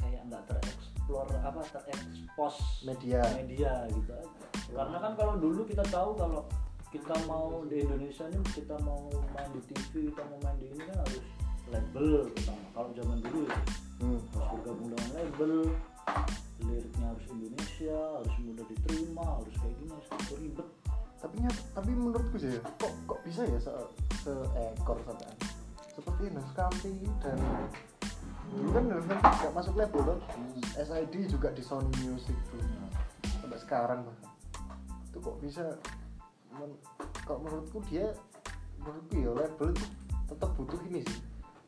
[0.00, 4.46] kayak nggak tereksplor apa terekspos media media gitu aja.
[4.70, 6.42] Karena kan kalau dulu kita tahu kalau
[6.90, 10.82] kita mau di Indonesia nih kita mau main di TV, kita mau main di ini
[10.90, 11.22] kan harus
[11.70, 12.66] label pertama.
[12.74, 13.58] Kalau zaman dulu ya
[14.02, 14.18] hmm.
[14.18, 15.54] harus bergabung dengan label,
[16.60, 20.68] liriknya harus Indonesia, harus mudah diterima, harus kayak gini, harus ribet.
[21.20, 21.36] tapi
[21.76, 23.72] tapi menurutku sih ya, kok kok bisa ya se
[24.24, 25.28] seekor sampai
[25.92, 27.36] seperti Nurse County dan
[28.56, 30.20] dulu kan Nurse County nggak masuk label tuh
[30.80, 32.60] SID juga di Sony Music tuh.
[33.40, 34.32] Sampai sekarang bahkan.
[35.12, 35.76] Itu kok bisa
[36.56, 36.80] men-
[37.28, 38.16] kalau menurutku dia
[38.80, 39.84] menurutku ya label itu
[40.24, 41.20] tetap butuh ini sih.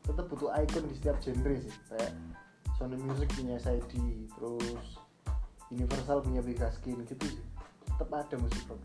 [0.03, 1.75] Tetap butuh icon di setiap genre sih.
[1.93, 2.13] Kayak
[2.83, 3.95] Sony Music punya SID
[4.27, 4.99] terus
[5.71, 6.43] Universal punya
[6.75, 7.39] Skin gitu sih
[7.87, 8.83] tetap ada musik rock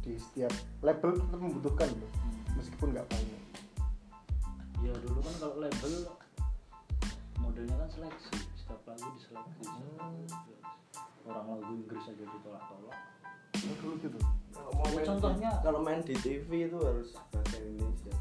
[0.00, 2.10] di setiap label tetap membutuhkan loh
[2.54, 3.42] meskipun nggak banyak
[4.80, 5.92] Ya dulu kan kalau label
[7.36, 8.38] modelnya kan seleksi.
[8.54, 10.30] setiap lagu diseleksi Hmm.
[11.26, 12.98] orang lagu Inggris aja ditolak-tolak
[13.60, 14.18] Oh, dulu gitu
[14.54, 18.14] Kalau mau Ya, main contohnya- di, kalau main di TV itu harus bahasa Indonesia.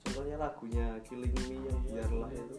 [0.00, 2.56] Contohnya lagunya Killing Me yang biarlah itu.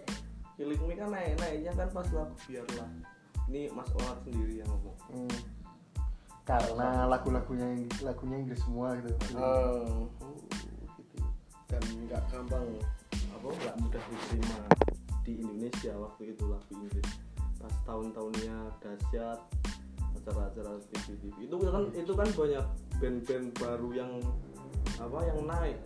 [0.61, 2.89] Killing Me kan naik naiknya kan pas lagu biarlah.
[3.49, 4.97] Ini Mas Onat sendiri yang ngomong.
[5.09, 5.39] Hmm.
[6.41, 10.09] karena lagu-lagunya Ing- lagunya Inggris semua gitu Oh,
[10.97, 11.21] gitu.
[11.69, 12.65] Dan nggak gampang
[13.13, 14.59] apa nggak mudah diterima
[15.21, 17.09] di Indonesia waktu itu lagu Inggris.
[17.61, 19.39] Pas tahun-tahunnya dahsyat
[20.17, 22.65] acara-acara TV TV itu kan itu kan banyak
[22.99, 24.11] band-band baru yang
[24.97, 25.77] apa yang naik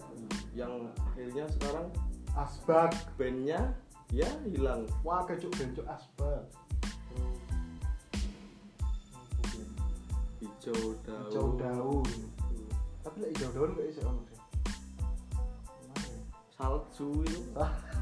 [0.55, 0.73] yang
[1.11, 1.87] akhirnya sekarang
[2.35, 3.75] asbak bandnya
[4.11, 4.85] ya hilang.
[5.01, 6.43] Wah kecuk bencok asbak.
[10.43, 11.25] Hijau daun.
[11.29, 12.07] Hijau daun.
[13.01, 14.35] Tapi lah hijau daun gak bisa ono sih
[16.55, 17.41] salju itu.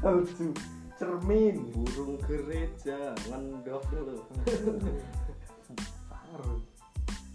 [0.00, 0.46] Salju.
[0.94, 1.74] Cermin.
[1.74, 4.14] Burung gereja ngendok itu
[6.06, 6.58] Parah.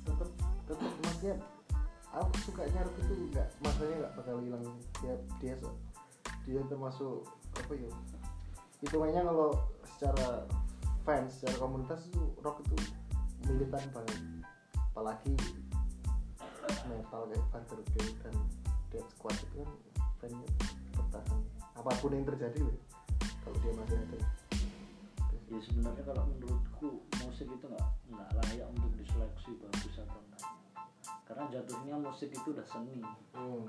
[0.07, 0.29] tetep
[0.65, 1.33] tetep maksudnya
[2.09, 4.63] aku sukanya Rok itu nggak masanya nggak bakal hilang.
[5.03, 5.55] Dia dia
[6.47, 7.27] dia termasuk
[7.59, 7.91] apa ya
[8.79, 9.49] hitungannya kalau
[9.95, 10.47] secara
[11.03, 12.77] fans secara komunitas itu rock itu
[13.47, 14.19] militan banget.
[14.93, 15.33] Apalagi
[16.89, 18.35] metal kayak Day dan
[18.89, 19.69] Dead Squad itu kan
[20.19, 20.49] fansnya
[20.95, 21.39] bertahan.
[21.77, 22.77] Apa pun yang terjadi loh
[23.45, 24.19] kalau dia masih ada.
[25.49, 26.89] Ya sebenarnya kalau menurutku
[27.25, 30.45] musik itu nggak nggak layak untuk diseleksi bagus atau enggak.
[31.25, 33.01] Karena jatuhnya musik itu udah seni.
[33.33, 33.65] Hmm.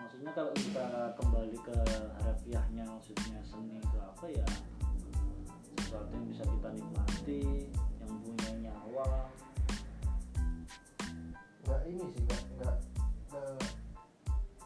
[0.00, 0.86] Maksudnya kalau kita
[1.20, 1.76] kembali ke
[2.20, 4.48] harafiahnya maksudnya seni itu apa ya
[5.76, 7.42] sesuatu yang bisa kita nikmati
[7.98, 9.08] yang punya nyawa.
[11.66, 12.76] Nggak ini sih nggak nggak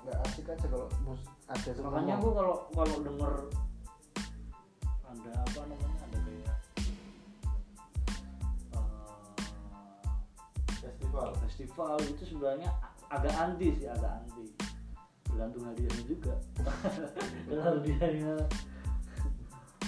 [0.05, 3.35] nggak- asik aja kalau mus ada makanya aku kalau kalau denger
[5.09, 6.57] ada apa namanya ada kayak
[8.77, 9.37] eh,
[10.83, 11.29] festival.
[11.41, 12.69] festival itu sebenarnya
[13.09, 14.53] agak anti sih agak anti
[15.35, 16.35] tergantung hadiahnya juga.
[17.51, 18.35] Kalau hadiahnya.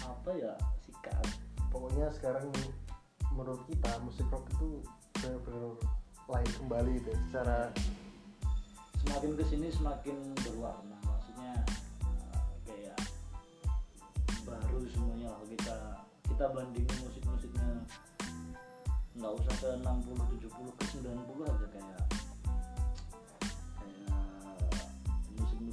[0.02, 1.26] Apa ya sikat
[1.70, 2.50] pokoknya sekarang
[3.30, 4.82] menurut kita musik rock itu
[5.22, 5.78] benar-benar
[6.26, 7.70] lain kembali deh secara
[8.98, 10.98] semakin ke sini semakin berwarna.
[11.06, 11.54] Maksudnya
[12.10, 12.98] eh, kayak
[14.42, 15.78] baru semuanya lah kita
[16.26, 17.86] kita bandingin musik-musiknya.
[19.14, 20.10] Nggak usah ke 60
[20.42, 22.05] 70 ke 90 aja kayak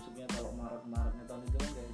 [0.04, 1.88] musik-musiknya kalau marak-maraknya tahun itu kan eh,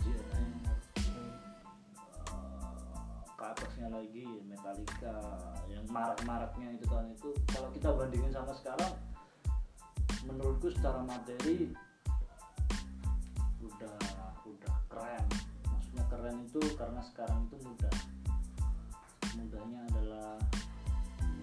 [3.38, 5.15] ke atasnya lagi Metallica
[5.69, 7.30] yang marak-maraknya itu tahun itu.
[7.54, 8.93] Kalau kita bandingin sama sekarang
[10.26, 11.69] menurutku secara materi
[13.62, 13.98] udah
[14.50, 15.26] udah keren.
[15.69, 17.93] Maksudnya keren itu karena sekarang itu mudah.
[19.38, 20.34] Mudahnya adalah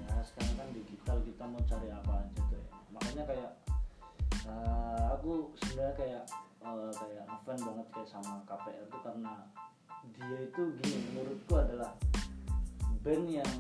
[0.02, 2.74] ya sekarang kan digital kita mau cari apa aja tuh ya.
[2.90, 3.50] Makanya kayak
[4.50, 6.24] eh, aku sebenarnya kayak
[6.62, 9.34] eh, kayak ngefan banget kayak sama KPR tuh karena
[10.16, 11.92] dia itu gini menurutku adalah
[13.02, 13.54] band yang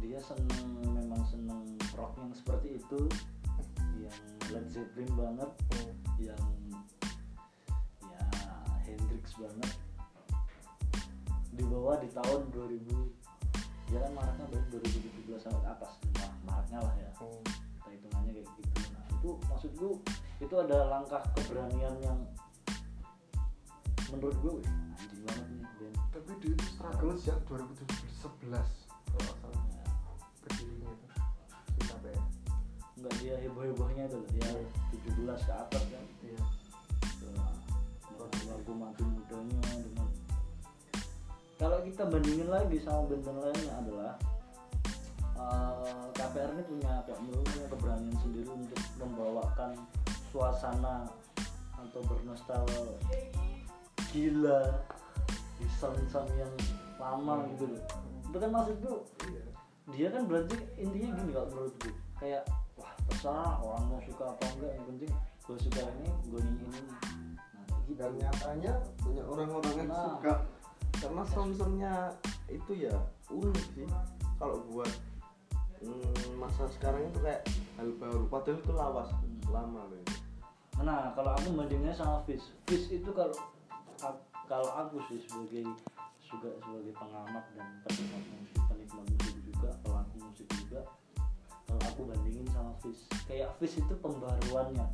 [0.00, 3.00] dia seneng memang seneng rock yang seperti itu
[4.00, 4.16] yang
[4.50, 5.50] Led Zeppelin banget
[6.18, 6.44] yang
[8.08, 8.24] ya
[8.88, 9.70] Hendrix banget.
[11.54, 13.20] Dibawa di tahun 2000
[13.90, 17.10] ya kan maraknya baru 2017 sampai atas nah, maraknya lah ya.
[17.18, 17.42] Hmm.
[17.82, 18.89] kita hitungannya kayak gitu
[19.20, 20.00] itu maksudku
[20.40, 22.16] itu ada langkah keberanian yang
[24.08, 24.52] menurut gue
[24.96, 28.48] anjing banget nih band tapi dia itu struggle sejak 2011
[29.12, 29.60] kalau salah.
[29.68, 29.84] Ya,
[30.40, 31.06] berdirinya itu.
[31.84, 32.22] KPR
[32.96, 34.30] enggak dia heboh hebohnya itu loh.
[34.40, 34.64] Ya Iya.
[35.36, 36.04] 17 ke atas kan.
[36.24, 36.40] Iya.
[38.50, 40.08] Lagu mati mudanya dengan
[41.60, 44.12] kalau kita bandingin lagi sama band-band lainnya adalah
[45.40, 49.72] eh, KPR ini punya kayak punya keberanian sendiri untuk membawakan
[50.30, 51.08] suasana
[51.80, 52.94] atau bernostalgia
[54.10, 54.60] gila
[55.58, 56.52] di sound-sound yang
[56.98, 57.82] lama gitu loh.
[58.30, 58.92] Itu kan maksudku
[59.30, 59.42] iya.
[59.90, 61.88] dia kan berarti intinya gini kalau menurutku
[62.20, 62.42] kayak
[62.78, 65.12] wah terserah orang mau suka apa enggak yang penting
[65.46, 66.92] gue suka ini gue nyanyiin ini.
[67.54, 67.92] Nah gitu.
[67.98, 68.72] Dan nyatanya
[69.02, 70.04] banyak orang-orang yang Nah.
[70.14, 70.34] suka.
[71.00, 71.94] Karena sound-soundnya
[72.50, 72.94] itu ya
[73.32, 73.88] unik sih.
[74.38, 74.90] Kalau buat
[75.84, 77.42] mm, masa sekarang itu kayak
[77.76, 79.10] hal baru padahal itu lawas
[79.50, 80.16] lama loh itu
[80.80, 83.36] nah kalau aku bandingnya sama Fish Fish itu kalau
[84.48, 85.68] kalau aku sih sebagai
[86.24, 90.80] juga sebagai pengamat dan penikmat musik penikmat musik juga pelaku musik juga
[91.68, 94.88] kalau aku bandingin sama Fish kayak Fish itu pembaruannya.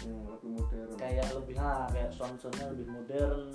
[0.00, 0.96] Hmm, lebih modern.
[0.96, 3.52] Kayak lebih ah kayak sound soundnya lebih modern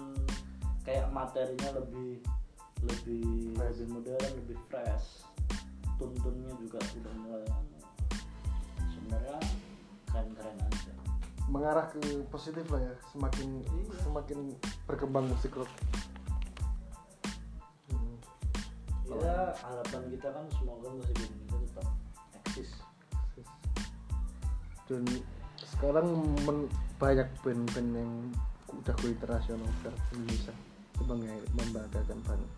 [0.86, 2.22] kayak materinya lebih
[2.86, 3.82] lebih Fresh.
[3.82, 5.26] lebih modern lebih fresh
[5.96, 7.48] tuntunnya juga udah mulai
[8.92, 9.38] sebenarnya
[10.12, 10.94] keren-keren aja.
[11.46, 12.02] Mengarah ke
[12.34, 13.96] positif lah ya semakin Iya.
[14.02, 14.38] semakin
[14.90, 15.70] berkembang musik rock.
[17.92, 18.18] Hmm.
[19.22, 21.88] ya harapan kita kan semoga musik Indonesia tetap
[22.44, 22.72] eksis.
[24.90, 25.04] Dan
[25.58, 26.08] sekarang
[26.46, 28.12] men- banyak band-band yang
[28.72, 30.54] udah go internasional sekarang Indonesia.
[30.96, 31.04] Itu
[31.56, 32.52] membanggakan banget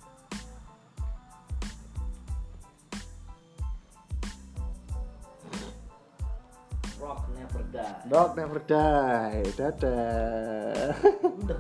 [7.70, 10.96] die Dog never die dadah.
[11.24, 11.60] Udah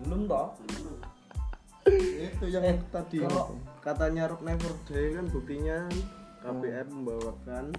[0.00, 0.48] belum toh?
[1.90, 3.20] Itu yang Eh, tadi.
[3.20, 5.78] kalau- katanya Rock Never Die kan buktinya
[6.40, 7.72] KPR membawakan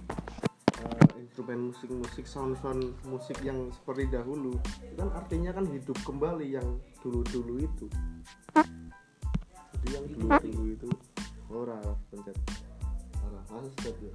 [0.76, 4.58] eh, instrumen musik-musik sound-sound musik yang seperti dahulu.
[4.82, 6.66] Itu kan artinya kan hidup kembali yang
[7.00, 7.86] dulu-dulu itu.
[9.72, 10.88] Jadi yang dulu-dulu itu
[11.48, 12.38] ora pencet
[13.20, 13.40] ora
[13.76, 14.14] step ya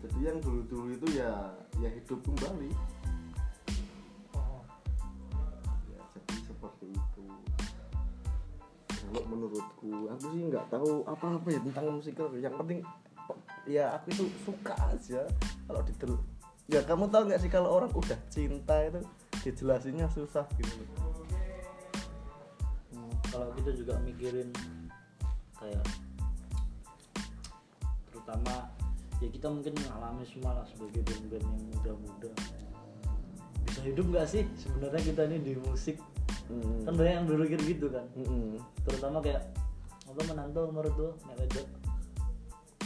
[0.00, 1.32] jadi yang dulu-dulu itu ya
[1.76, 2.72] ya hidup kembali
[5.92, 7.24] ya jadi seperti itu
[8.88, 12.80] kalau menurutku aku sih nggak tahu apa-apa ya tentang musikal yang penting
[13.68, 15.28] ya aku itu suka aja
[15.68, 16.16] kalau didel
[16.70, 19.00] ya kamu tahu nggak sih kalau orang udah cinta itu
[19.40, 20.84] dijelasinnya susah gitu.
[22.92, 23.12] Hmm.
[23.28, 24.48] kalau kita juga mikirin
[25.60, 25.84] kayak
[28.08, 28.79] terutama
[29.20, 32.30] ya kita mungkin mengalami semua lah sebagai band-band yang muda-muda.
[33.68, 34.42] Bisa hidup nggak sih?
[34.56, 36.00] Sebenarnya kita ini di musik.
[36.50, 36.82] Hmm.
[36.82, 38.02] kan banyak yang berpikir gitu kan.
[38.18, 38.58] Mm-mm.
[38.82, 39.46] terutama kayak
[40.10, 41.66] apa menantu mertua nek wedok.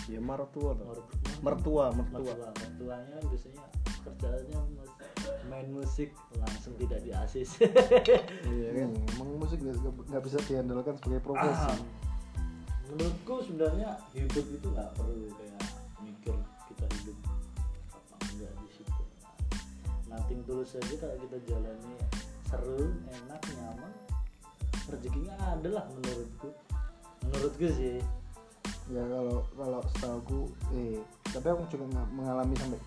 [0.04, 1.16] Ya mertua mertua.
[1.40, 2.20] Mertua mertua.
[2.20, 3.64] Mertua mertuanya biasanya
[4.04, 5.00] kerjanya mus-
[5.48, 6.12] main musik.
[6.36, 7.56] Langsung tidak di asis
[8.52, 8.92] iya kan?
[8.92, 11.72] Hmm, emang musik nggak nggak bisa diandalkan sebagai profesi.
[11.72, 11.78] Ah,
[12.92, 15.53] menurutku sebenarnya hidup itu nggak perlu kayak
[16.84, 17.18] kita hidup
[17.96, 19.02] apa enggak di situ.
[20.12, 21.94] Nanting tulus aja kalau kita jalani
[22.44, 23.92] seru enak nyaman
[24.92, 26.48] rezekinya ada lah menurutku.
[27.24, 28.04] Menurutku sih.
[28.92, 30.40] Ya kalau kalau setahu
[30.76, 31.00] eh
[31.32, 32.80] tapi aku juga mengalami sampai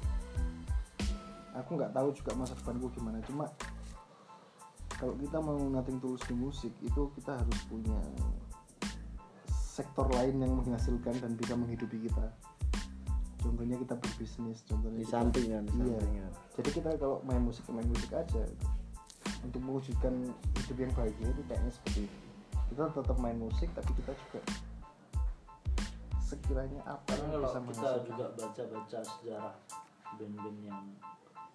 [1.58, 3.18] aku nggak tahu juga masa depanku gimana.
[3.26, 3.50] Cuma
[4.94, 7.98] kalau kita mau nating tulus di musik itu kita harus punya
[9.54, 12.34] sektor lain yang menghasilkan dan bisa menghidupi kita
[13.48, 15.98] contohnya kita berbisnis contohnya di kita- sampingan di iya.
[15.98, 16.32] sampingan.
[16.60, 18.44] Jadi kita kalau main musik main musik aja.
[19.44, 20.14] Untuk mewujudkan
[20.56, 22.18] hidup yang bahagia itu kayaknya seperti itu.
[22.74, 24.40] Kita tetap main musik tapi kita juga
[26.28, 28.04] sekiranya apa karena yang kalau bisa kita menghasilkan.
[28.04, 29.56] juga baca-baca sejarah
[30.20, 30.84] band-band yang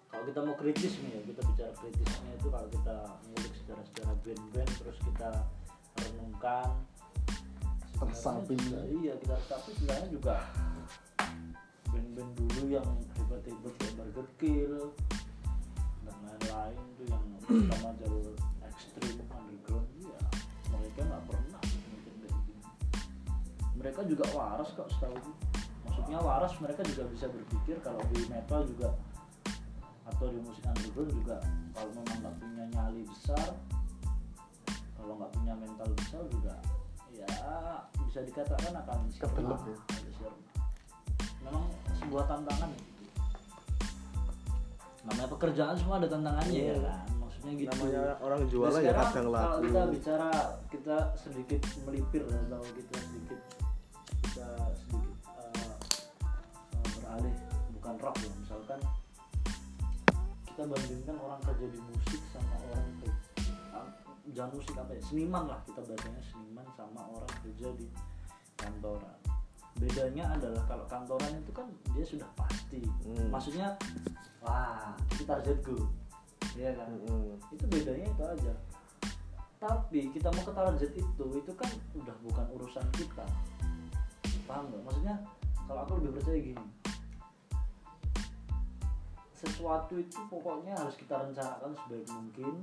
[0.09, 2.95] kalau kita mau kritis nih ya kita bicara kritisnya itu kalau kita
[3.29, 5.29] ngulik sejarah-sejarah band-band terus kita
[5.93, 6.69] renungkan
[8.03, 10.35] juga, iya kita resapi sebenarnya juga
[11.93, 14.75] band-band dulu yang hebat-hebat kayak Burger Kill
[16.03, 18.33] dan lain-lain tuh yang pertama jalur
[18.65, 20.19] ekstrim underground ya
[20.73, 22.61] mereka nggak pernah mikir kayak gini.
[23.77, 25.17] Mereka juga waras kok setahu
[25.85, 28.89] maksudnya waras mereka juga bisa berpikir kalau di metal juga
[30.09, 31.37] atau di musik underground juga
[31.77, 33.47] kalau memang nggak punya nyali besar
[34.97, 36.55] kalau nggak punya mental besar juga
[37.13, 37.29] ya
[38.09, 39.77] bisa dikatakan akan Kebelet ya.
[41.43, 41.63] Memang
[41.99, 42.71] sebuah tantangan
[45.03, 46.75] namanya pekerjaan semua ada tantangannya ya Iya.
[46.79, 46.99] kan.
[47.19, 47.69] Maksudnya gitu.
[47.75, 49.59] Namanya orang Nah, jualan ya kadang kalau laku.
[49.67, 50.29] kita bicara
[50.71, 53.39] kita sedikit melipir atau kita sedikit
[54.23, 54.47] kita
[54.79, 55.75] sedikit eh,
[56.95, 57.35] beralih
[57.75, 58.79] bukan rock ya misalkan
[60.47, 62.85] kita bandingkan orang kerja di musik sama orang
[64.33, 65.01] jangan musik apa ya?
[65.03, 67.85] Seniman lah kita bacanya seniman sama orang kerja di
[68.57, 69.17] kantoran
[69.81, 71.67] bedanya adalah kalau kantoran itu kan
[71.97, 72.85] dia sudah pasti.
[73.05, 73.29] Hmm.
[73.33, 73.73] maksudnya
[74.41, 75.77] wah itu targetku
[76.53, 76.89] Iya kan?
[76.93, 77.41] Mm-mm.
[77.49, 78.53] itu bedanya itu aja.
[79.57, 83.25] Tapi kita mau ke target itu itu kan udah bukan urusan kita.
[84.45, 84.81] Paham nggak?
[84.85, 85.15] Maksudnya
[85.65, 86.67] kalau aku lebih percaya gini.
[89.33, 92.53] Sesuatu itu pokoknya harus kita rencanakan sebaik mungkin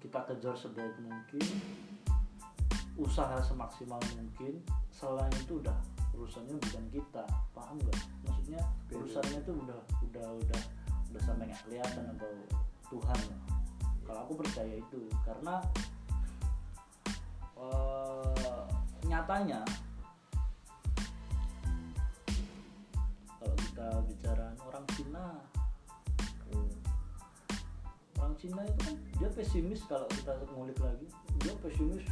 [0.00, 1.44] kita kejar sebaik mungkin
[2.96, 5.76] usaha semaksimal mungkin selain itu udah
[6.16, 8.00] urusannya bukan kita paham nggak?
[8.24, 8.96] Maksudnya Beda.
[9.04, 10.60] urusannya tuh udah udah udah
[11.12, 12.32] udah sampai nggak kelihatan atau
[12.88, 13.20] Tuhan.
[13.28, 13.40] Lah
[14.06, 15.54] kalau aku percaya itu karena
[17.58, 18.64] eh,
[19.06, 19.60] nyatanya
[23.36, 25.26] kalau kita bicara orang Cina
[28.16, 31.06] orang Cina itu kan dia pesimis kalau kita ngulik lagi.
[31.44, 32.02] Dia pesimis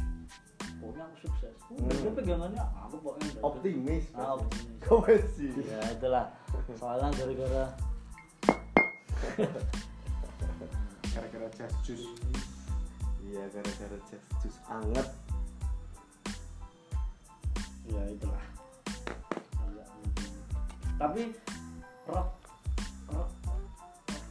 [0.79, 1.55] pokoknya aku sukses.
[1.71, 1.89] Hmm.
[1.89, 4.79] dia pegangannya aku pokoknya optimis ah, optimis.
[4.83, 5.01] Kau
[5.35, 6.25] sih ya itulah.
[6.77, 7.65] Soalnya gara-gara
[11.13, 12.09] gara-gara jazz juice.
[13.25, 15.07] Iya gara-gara jus jus anget.
[17.85, 18.43] Ya itulah.
[19.61, 20.29] Agak gitu.
[20.95, 21.21] tapi
[22.09, 22.29] rock
[23.11, 23.63] rock rock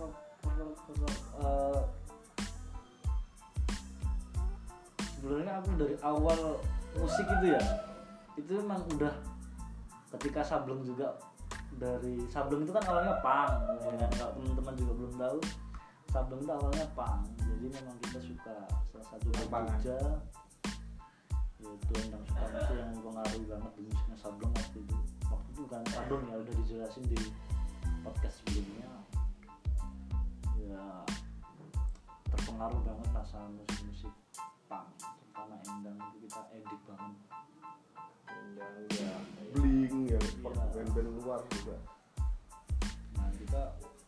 [0.01, 0.15] rock,
[0.59, 1.83] rock, rock, eh,
[5.25, 6.61] sebenarnya aku dari awal
[7.01, 7.63] musik itu ya
[8.37, 9.17] itu memang udah
[10.13, 11.17] ketika sableng juga
[11.81, 13.57] dari sableng itu kan awalnya pang
[13.89, 14.11] ya kan?
[14.21, 15.39] Kalau teman-teman juga belum tahu
[16.13, 18.57] sableng itu awalnya pang jadi memang kita suka
[18.93, 19.81] salah satu band Pangan.
[19.81, 19.97] Jogja
[21.65, 24.97] yaitu Endang Sukamto itu yang mempengaruhi banget di musiknya sableng waktu itu.
[25.33, 27.21] Waktu itu kan pardon ya udah dijelasin di
[28.05, 28.93] podcast sebelumnya.
[30.61, 30.85] Ya
[32.29, 34.13] terpengaruh banget lah sama musik-musik
[34.69, 34.89] pang
[35.45, 37.15] terutama Endang itu kita edik banget.
[38.57, 39.13] Yang ya
[39.53, 40.71] bling ya Iya.
[40.73, 41.77] band-band luar juga.
[43.21, 43.63] Nah kita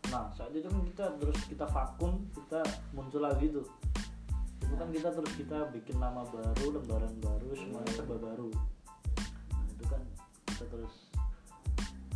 [0.09, 2.61] nah saat itu kan kita terus kita vakum kita
[2.97, 3.66] muncul lagi tuh.
[4.64, 8.51] Itu kan kita terus kita bikin nama baru lembaran baru semuanya serba baru.
[9.53, 10.03] Nah itu kan
[10.49, 10.95] kita terus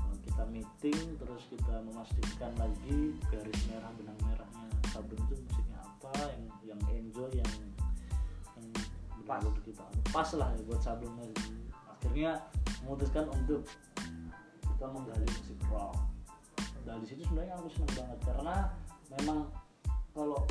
[0.01, 6.13] uh, kita meeting terus kita memastikan lagi garis merah benang merahnya sablon itu musiknya apa
[6.35, 6.45] yang
[6.75, 7.53] yang enjoy yang
[9.39, 9.85] benar-benar kita.
[10.11, 11.31] Pas lah ya buat sablonnya
[11.87, 12.31] akhirnya
[12.83, 13.63] memutuskan untuk
[14.67, 15.95] kita menggali musik rock.
[16.83, 18.57] Dan di situ sebenarnya aku seneng banget karena
[19.15, 19.39] memang
[20.17, 20.43] kalau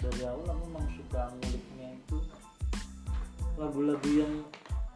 [0.00, 2.18] dari awal aku memang suka nguliknya itu
[3.60, 4.34] lagu-lagu yang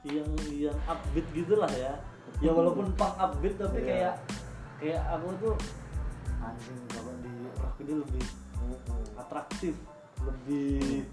[0.07, 2.01] yang yang upbeat gitulah ya.
[2.41, 3.87] Ya walaupun punk upbeat tapi Iya.
[3.87, 4.15] kayak
[4.81, 5.55] kayak aku tuh
[6.41, 8.25] anjing kalau di rock ini lebih
[9.19, 9.75] atraktif
[10.23, 11.05] lebih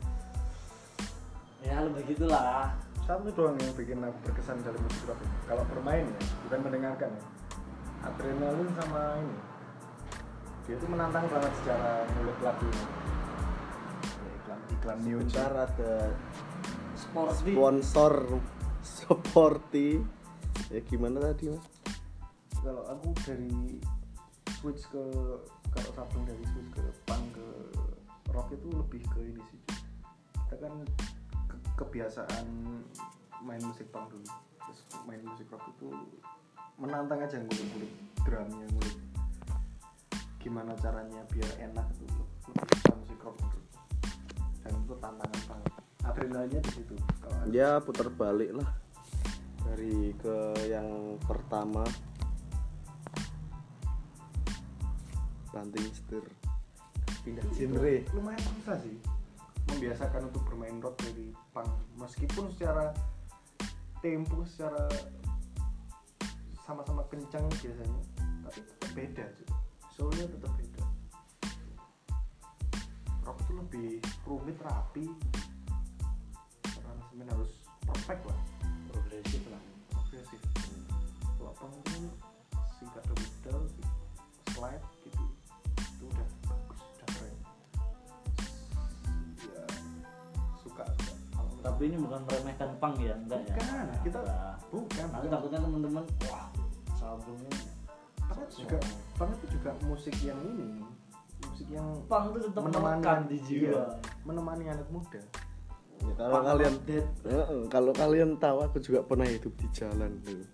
[1.64, 2.76] ya lebih gitulah.
[3.04, 5.36] Satu doang yang bikin aku berkesan dalam musik rock ini.
[5.44, 7.24] kalau bermain ya bukan mendengarkan ya.
[8.04, 9.38] Adrenalin sama ini.
[10.64, 12.86] Dia tuh menantang banget secara mulut lagu ini
[14.08, 15.94] Ya, iklan iklan new sebentar ada
[17.02, 18.14] sporty sponsor
[18.84, 20.00] seperti
[20.72, 21.66] ya gimana tadi mas?
[22.64, 23.80] Kalau aku dari
[24.64, 25.04] switch ke
[25.76, 27.48] kalau sabun dari switch ke punk ke
[28.32, 29.60] rock itu lebih ke ini sih.
[30.48, 30.88] Kita kan
[31.74, 32.46] kebiasaan
[33.44, 34.28] main musik punk dulu.
[34.64, 35.90] Terus main musik rock itu
[36.78, 37.94] menantang aja ngulik-ngulik
[38.24, 38.98] drumnya ngulik.
[40.40, 43.38] Gimana caranya biar enak itu lebih suka musik rock
[44.64, 45.74] dan itu tantangan banget.
[46.04, 46.96] Adrenalinnya di situ.
[47.52, 48.70] Ya putar balik lah.
[49.68, 51.84] Dari ke yang pertama.
[55.52, 56.26] Banting setir.
[57.24, 57.96] Pindah genre.
[58.12, 59.00] lumayan susah sih
[59.72, 62.92] membiasakan untuk bermain rock dari punk meskipun secara
[64.04, 64.90] tempo secara
[66.68, 68.02] sama-sama kencang biasanya
[68.44, 69.54] tapi tetap beda cuy
[69.94, 70.84] soalnya tetap beda.
[73.24, 73.90] Rock itu lebih
[74.26, 75.06] rumit rapi.
[76.66, 78.40] Aransemen harus perfect lah.
[78.90, 79.62] Progresif lah.
[79.94, 80.42] Progresif.
[81.38, 82.10] Kalau punk itu
[82.82, 83.62] singkat pedal
[84.58, 84.86] slide
[91.74, 93.54] tapi ini bukan meremehkan punk ya enggak ya?
[93.58, 95.34] Bukan, kita- Nah, bukan nanti bukan.
[95.34, 96.46] takutnya teman-teman wah
[96.94, 97.52] sabunnya
[98.30, 98.78] punk itu juga
[99.18, 100.68] punk itu juga musik yang ini
[101.42, 103.84] musik yang punk itu tetap menemani di iya, jiwa.
[104.22, 105.22] Menemani anak muda.
[106.04, 106.74] Ya, kalau Punk kalian
[107.74, 110.46] kalau kalian tahu aku juga pernah hidup di jalan tuh.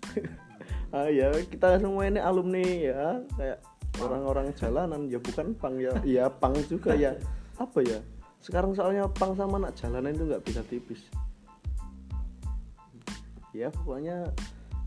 [0.96, 3.20] ah ya kita semua ini alumni ya.
[3.36, 3.58] Kayak
[4.00, 5.92] orang-orang jalanan ya bukan pang ya.
[6.02, 7.12] Ya pang juga ya.
[7.62, 8.00] Apa ya
[8.40, 11.04] sekarang soalnya pang sama anak jalanan itu nggak bisa tipis.
[13.52, 14.32] Ya pokoknya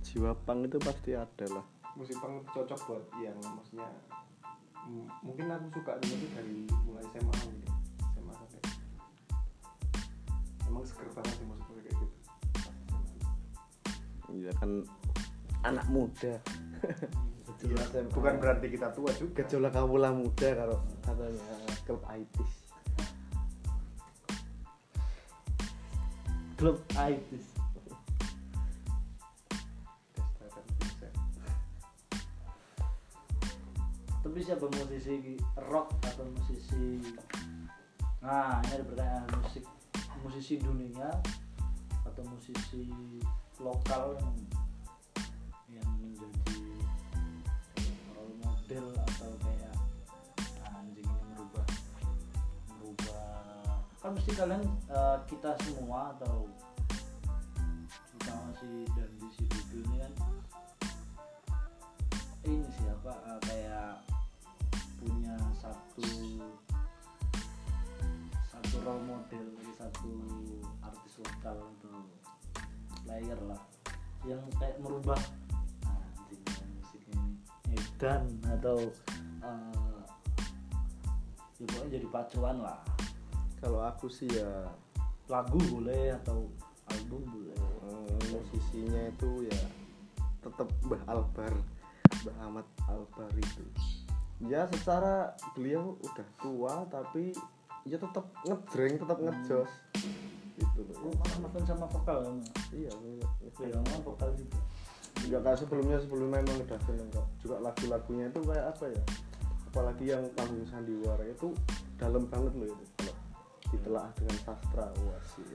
[0.02, 1.66] jiwa pang itu pasti ada lah.
[1.94, 3.90] Musik itu cocok buat yang maksudnya
[5.24, 7.72] mungkin aku suka itu dari mulai SMA mungkin
[8.12, 8.62] SMA sampai
[10.68, 12.06] emang seger banget sih musik kayak gitu.
[14.44, 14.72] Ya kan
[15.64, 16.42] anak muda.
[17.64, 17.80] Iya,
[18.12, 19.40] bukan berarti kita tua juga.
[19.40, 21.56] Gejolak kawula muda kalau katanya
[21.88, 22.63] klub ITIS
[26.64, 27.64] Dan Vincent.
[34.24, 35.36] tapi siapa musisi
[35.68, 37.04] rock atau musisi
[38.24, 39.68] nah ini ada pertanyaan musik
[40.24, 41.12] musisi dunia
[42.08, 42.88] atau musisi
[43.60, 44.36] lokal yang
[45.76, 46.64] yang menjadi
[48.16, 49.32] role model atau
[54.04, 54.60] kan mesti kalian
[54.92, 56.52] eh, kita semua atau
[58.12, 60.14] terutama si dan di si Dudu ini kan
[62.44, 64.04] ini siapa eh, kayak
[65.00, 66.04] punya satu
[68.52, 69.48] satu role model
[69.80, 70.12] satu
[70.84, 72.04] artis lokal atau
[73.08, 73.64] player lah
[74.28, 75.20] yang kayak merubah
[75.88, 76.12] nah,
[76.76, 77.40] musik ini.
[77.72, 78.84] Edan atau
[79.48, 80.00] eh,
[81.56, 82.93] ya pokoknya jadi pacuan lah
[83.64, 84.68] kalau aku sih ya
[85.32, 86.52] lagu boleh atau
[86.92, 87.56] album boleh.
[87.88, 89.62] Eh, posisinya itu ya
[90.44, 91.54] tetap Mbah Albar
[92.28, 93.64] Mbah Ahmad Albar itu.
[94.44, 97.32] Ya secara beliau udah tua tapi
[97.88, 99.72] ya tetap ngejreng tetap ngejos.
[100.60, 102.52] Gitu oh loh malah makan sama vokal ya Mas?
[102.76, 102.92] iya
[103.64, 104.60] ya emang vokal juga.
[105.24, 107.28] Juga kayak sebelumnya sebelumnya emang udah seneng kok.
[107.40, 109.04] Juga lagu-lagunya itu kayak apa ya?
[109.72, 111.56] Apalagi yang panggung sandiwara itu
[111.96, 112.86] dalam banget loh itu.
[113.00, 113.13] Kalau
[113.74, 114.86] ditelaah dengan sastra.
[115.02, 115.46] Wah sih.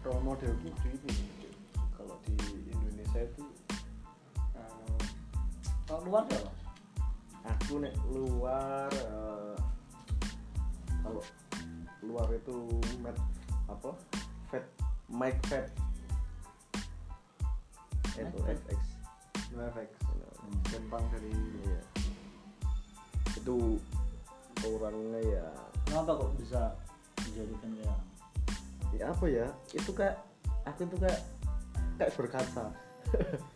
[0.00, 1.52] Role modelku di ini
[1.92, 2.32] kalau di
[2.72, 3.44] Indonesia itu
[4.56, 5.00] eh,
[5.84, 6.56] kalau luar ya Mas?
[7.44, 9.56] aku nek luar eh,
[11.04, 11.22] kalau
[12.00, 12.56] luar itu
[13.04, 13.20] Matt
[13.68, 13.92] apa?
[14.48, 14.64] Fat
[15.12, 15.68] Mike Fat.
[18.16, 18.36] Itu.
[18.44, 18.80] FX
[19.56, 19.90] NoFX
[20.68, 21.32] Jepang dari
[21.64, 21.80] iya
[23.40, 23.80] itu
[24.68, 25.46] orangnya ya.
[25.88, 26.76] Kenapa kok bisa
[27.24, 27.98] dijadikan kayak
[28.94, 29.46] ya apa ya?
[29.72, 30.20] Itu kayak
[30.68, 31.20] aku tuh kayak
[31.96, 32.64] kayak berkaca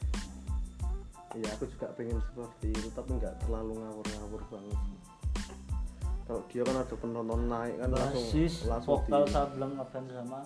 [1.34, 4.78] ya aku juga pengen seperti itu tapi nggak terlalu ngawur-ngawur banget.
[6.24, 10.08] Kalau dia kan ada penonton naik kan langsung basis langsung vokal di- saya bilang ngefans
[10.14, 10.40] sama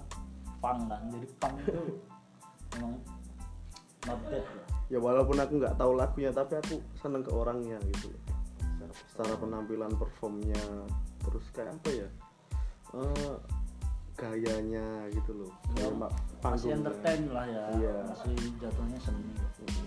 [0.58, 1.02] punk kan.
[1.12, 1.82] Jadi punk itu
[2.80, 2.94] emang
[4.08, 4.66] not bad lah.
[4.88, 8.08] Ya walaupun aku nggak tahu lagunya tapi aku seneng ke orangnya gitu.
[8.08, 8.20] loh.
[8.92, 10.62] Secara, penampilan performnya
[11.22, 12.08] terus kayak apa ya
[12.96, 13.34] eh,
[14.18, 15.52] gayanya gitu loh.
[15.76, 17.96] Gaya ma- masih entertain lah ya Iya.
[18.10, 19.30] masih jatuhnya seni.
[19.30, 19.86] Mm.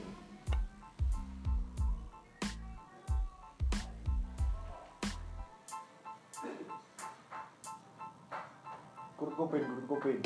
[9.18, 10.20] Kurt Cobain Kurt Cobain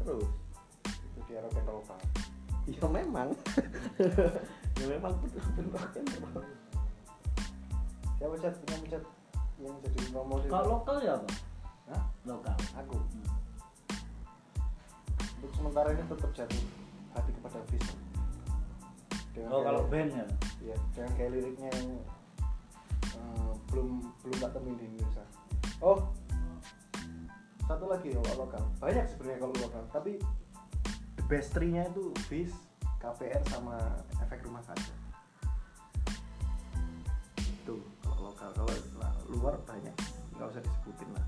[0.00, 0.28] terus?
[0.84, 2.08] Itu di era rock and roll banget
[2.70, 3.28] ya memang.
[4.80, 5.44] Ya memang betul
[5.76, 6.40] kan memang.
[8.16, 9.04] Siapa chat punya chat
[9.60, 11.28] yang jadi model kalau lokal ya apa
[11.92, 12.02] Hah?
[12.24, 12.56] lokal.
[12.80, 12.96] Aku.
[15.36, 16.64] Untuk sementara ini tetap jatuh
[17.12, 17.60] hati kepada
[19.36, 20.26] Dengan oh kalau band ya?
[20.64, 21.88] Iya, dengan kayak liriknya yang
[23.04, 23.88] eh, belum
[24.24, 25.24] belum tak temuin di Indonesia.
[25.84, 26.08] Oh,
[27.68, 28.64] satu lagi kalau lokal.
[28.80, 30.12] Banyak sebenarnya kalau lokal, tapi
[31.30, 32.50] the best three-nya itu Fis,
[32.98, 33.78] KPR sama
[34.18, 34.90] efek rumah kaca.
[37.38, 38.50] Itu kalau lokal.
[38.50, 39.94] Kalau la- luar banyak,
[40.34, 41.22] nggak usah disebutin lah.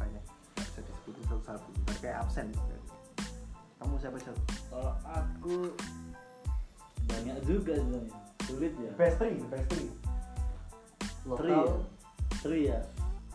[0.00, 0.24] Banyak,
[0.56, 1.68] nggak usah disebutin satu-satu.
[1.84, 2.48] Ntar Kayak absen.
[3.76, 4.40] Kamu siapa siapa?
[4.72, 5.56] kalau aku
[7.08, 8.10] banyak juga sebenarnya
[8.48, 9.88] sulit ya Best three, the best three.
[11.28, 12.80] Tri ya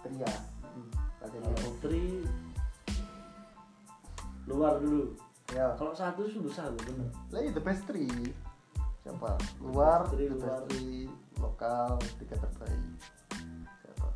[0.01, 0.33] Tri ya
[1.29, 2.25] kalau Tri
[4.49, 5.15] luar dulu
[5.51, 5.75] Ya.
[5.75, 8.31] kalau satu sih susah loh bener Lah iya, the three.
[9.03, 9.35] Siapa?
[9.59, 10.63] Luar, Three, the luar.
[10.63, 12.83] best three, lokal, tiga terbaik.
[13.83, 14.07] Siapa?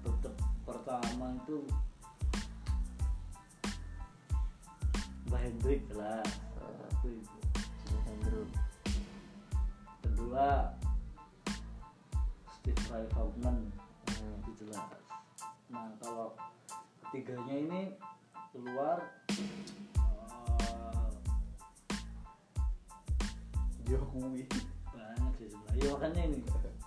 [0.00, 1.58] tetap pertama itu
[5.26, 6.22] Mbak Hendrik lah
[6.54, 7.38] satu itu
[7.84, 8.48] Jimi Hendrix.
[10.00, 10.48] kedua
[12.54, 13.58] Steve Ray Vaughan
[14.14, 14.36] Hmm.
[14.46, 14.84] itu jelas
[15.66, 16.36] nah kalau
[17.02, 17.82] ketiganya ini
[18.52, 19.00] keluar
[23.88, 24.44] Jokowi.
[24.92, 25.80] Banyak sih sebenarnya.
[25.80, 26.38] Ya makanya ini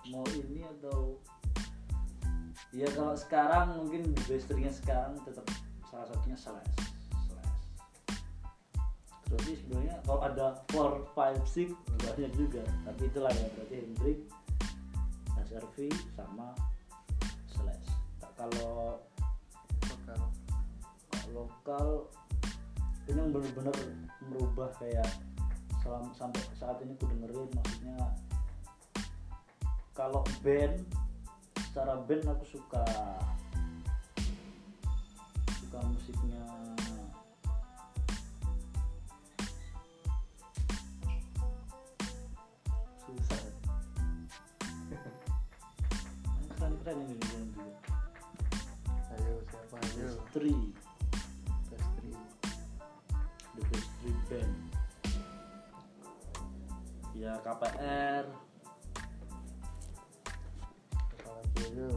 [0.08, 1.20] mau ini atau
[2.72, 5.44] ya kalau sekarang mungkin di basternya sekarang tetap
[5.88, 6.72] salah satunya slash
[7.28, 7.54] slash.
[9.28, 12.64] Terus sih sebenarnya kalau ada four five six banyak juga.
[12.88, 14.18] Tapi itulah ya berarti Hendrik
[15.48, 15.76] SRV
[16.16, 16.56] sama
[17.52, 17.88] slash.
[18.20, 19.00] Tak kalau
[19.88, 20.20] Lokal.
[21.08, 21.88] kalau lokal
[23.08, 23.76] ini yang benar-benar
[24.28, 25.08] merubah kayak
[25.88, 27.96] selam, sampai saat ini ku dengerin maksudnya
[29.96, 30.84] kalau band
[31.64, 32.84] secara band aku suka
[35.64, 36.44] suka musiknya
[43.08, 43.40] susah
[46.52, 47.80] keren keren ini band juga
[49.08, 49.76] Ayo siapa?
[49.96, 50.20] Ayo.
[50.36, 50.62] Three
[51.72, 52.16] Best three.
[53.56, 54.67] The Best Three Band
[57.18, 58.24] ya KPR
[61.18, 61.90] apalagi itu.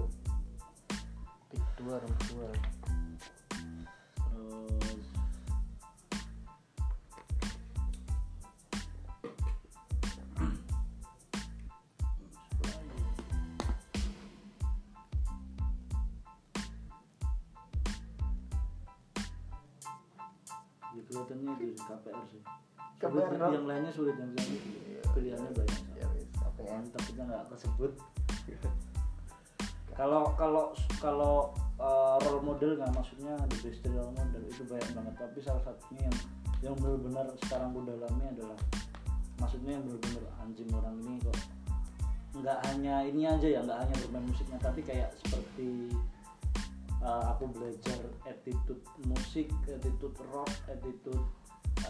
[1.54, 2.50] Tik dua rumah dua.
[21.58, 22.42] Itu sih, KPR sih
[23.02, 24.62] sulit KPR, yang lainnya sulit yang lainnya
[25.12, 25.82] pilihannya banyak.
[25.98, 27.92] ya wis apa yang tapi kita nggak tersebut
[29.92, 30.72] kalau kalau
[31.04, 31.36] kalau
[31.78, 35.14] uh, role model nggak maksudnya the best role model itu banyak banget.
[35.20, 36.18] Tapi salah satunya yang
[36.62, 38.58] yang benar-benar sekarang gue dalami adalah
[39.42, 41.38] maksudnya yang benar-benar anjing orang ini kok
[42.32, 45.92] nggak hanya ini aja ya nggak hanya bermain musiknya tapi kayak seperti
[47.04, 48.80] uh, aku belajar attitude
[49.10, 51.20] musik attitude rock attitude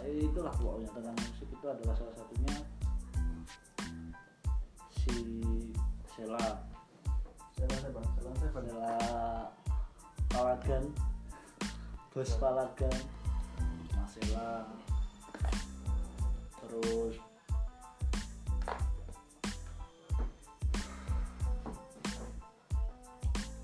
[0.09, 2.55] itulah pokoknya tentang musik itu adalah salah satunya
[4.89, 5.15] si
[6.17, 6.65] Sela.
[7.61, 8.07] Bang, salah saya bang.
[8.61, 8.97] adalah
[10.31, 10.83] Palagan
[12.11, 12.97] Bos Palagan
[13.95, 14.67] Masela
[16.61, 17.15] terus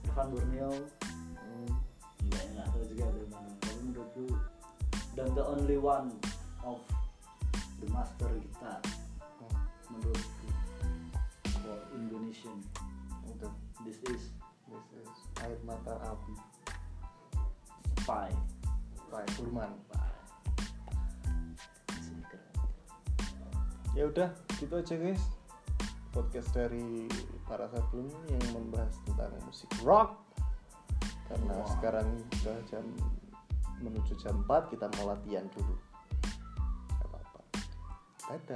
[0.07, 0.96] Ivan Borneo
[5.17, 6.13] dan the only one
[6.61, 6.77] of
[7.81, 8.77] the master guitar
[9.41, 9.97] Hmm.
[9.97, 10.47] menurutku
[11.65, 12.61] for Indonesian
[13.25, 13.49] Itu.
[13.81, 14.37] this is
[14.67, 15.15] This is
[15.47, 16.35] air mata api.
[18.03, 18.35] Pai
[19.39, 19.71] Burman.
[19.87, 20.11] Pai
[22.27, 22.51] keren.
[23.95, 25.23] Ya udah, gitu aja guys.
[26.11, 27.07] Podcast dari
[27.47, 30.19] para sebelum yang membahas tentang musik rock.
[31.31, 31.67] Karena Wah.
[31.79, 32.07] sekarang
[32.43, 32.83] sudah jam
[33.81, 35.75] menuju jam 4 kita mau latihan dulu.
[38.27, 38.47] Gak.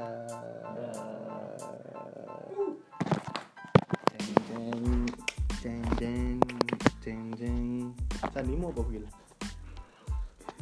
[8.32, 9.03] Sandi mau apa Wil?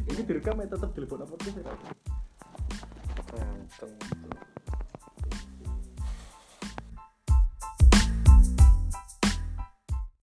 [0.09, 1.53] Ini direkam ya tetap telepon apa tuh?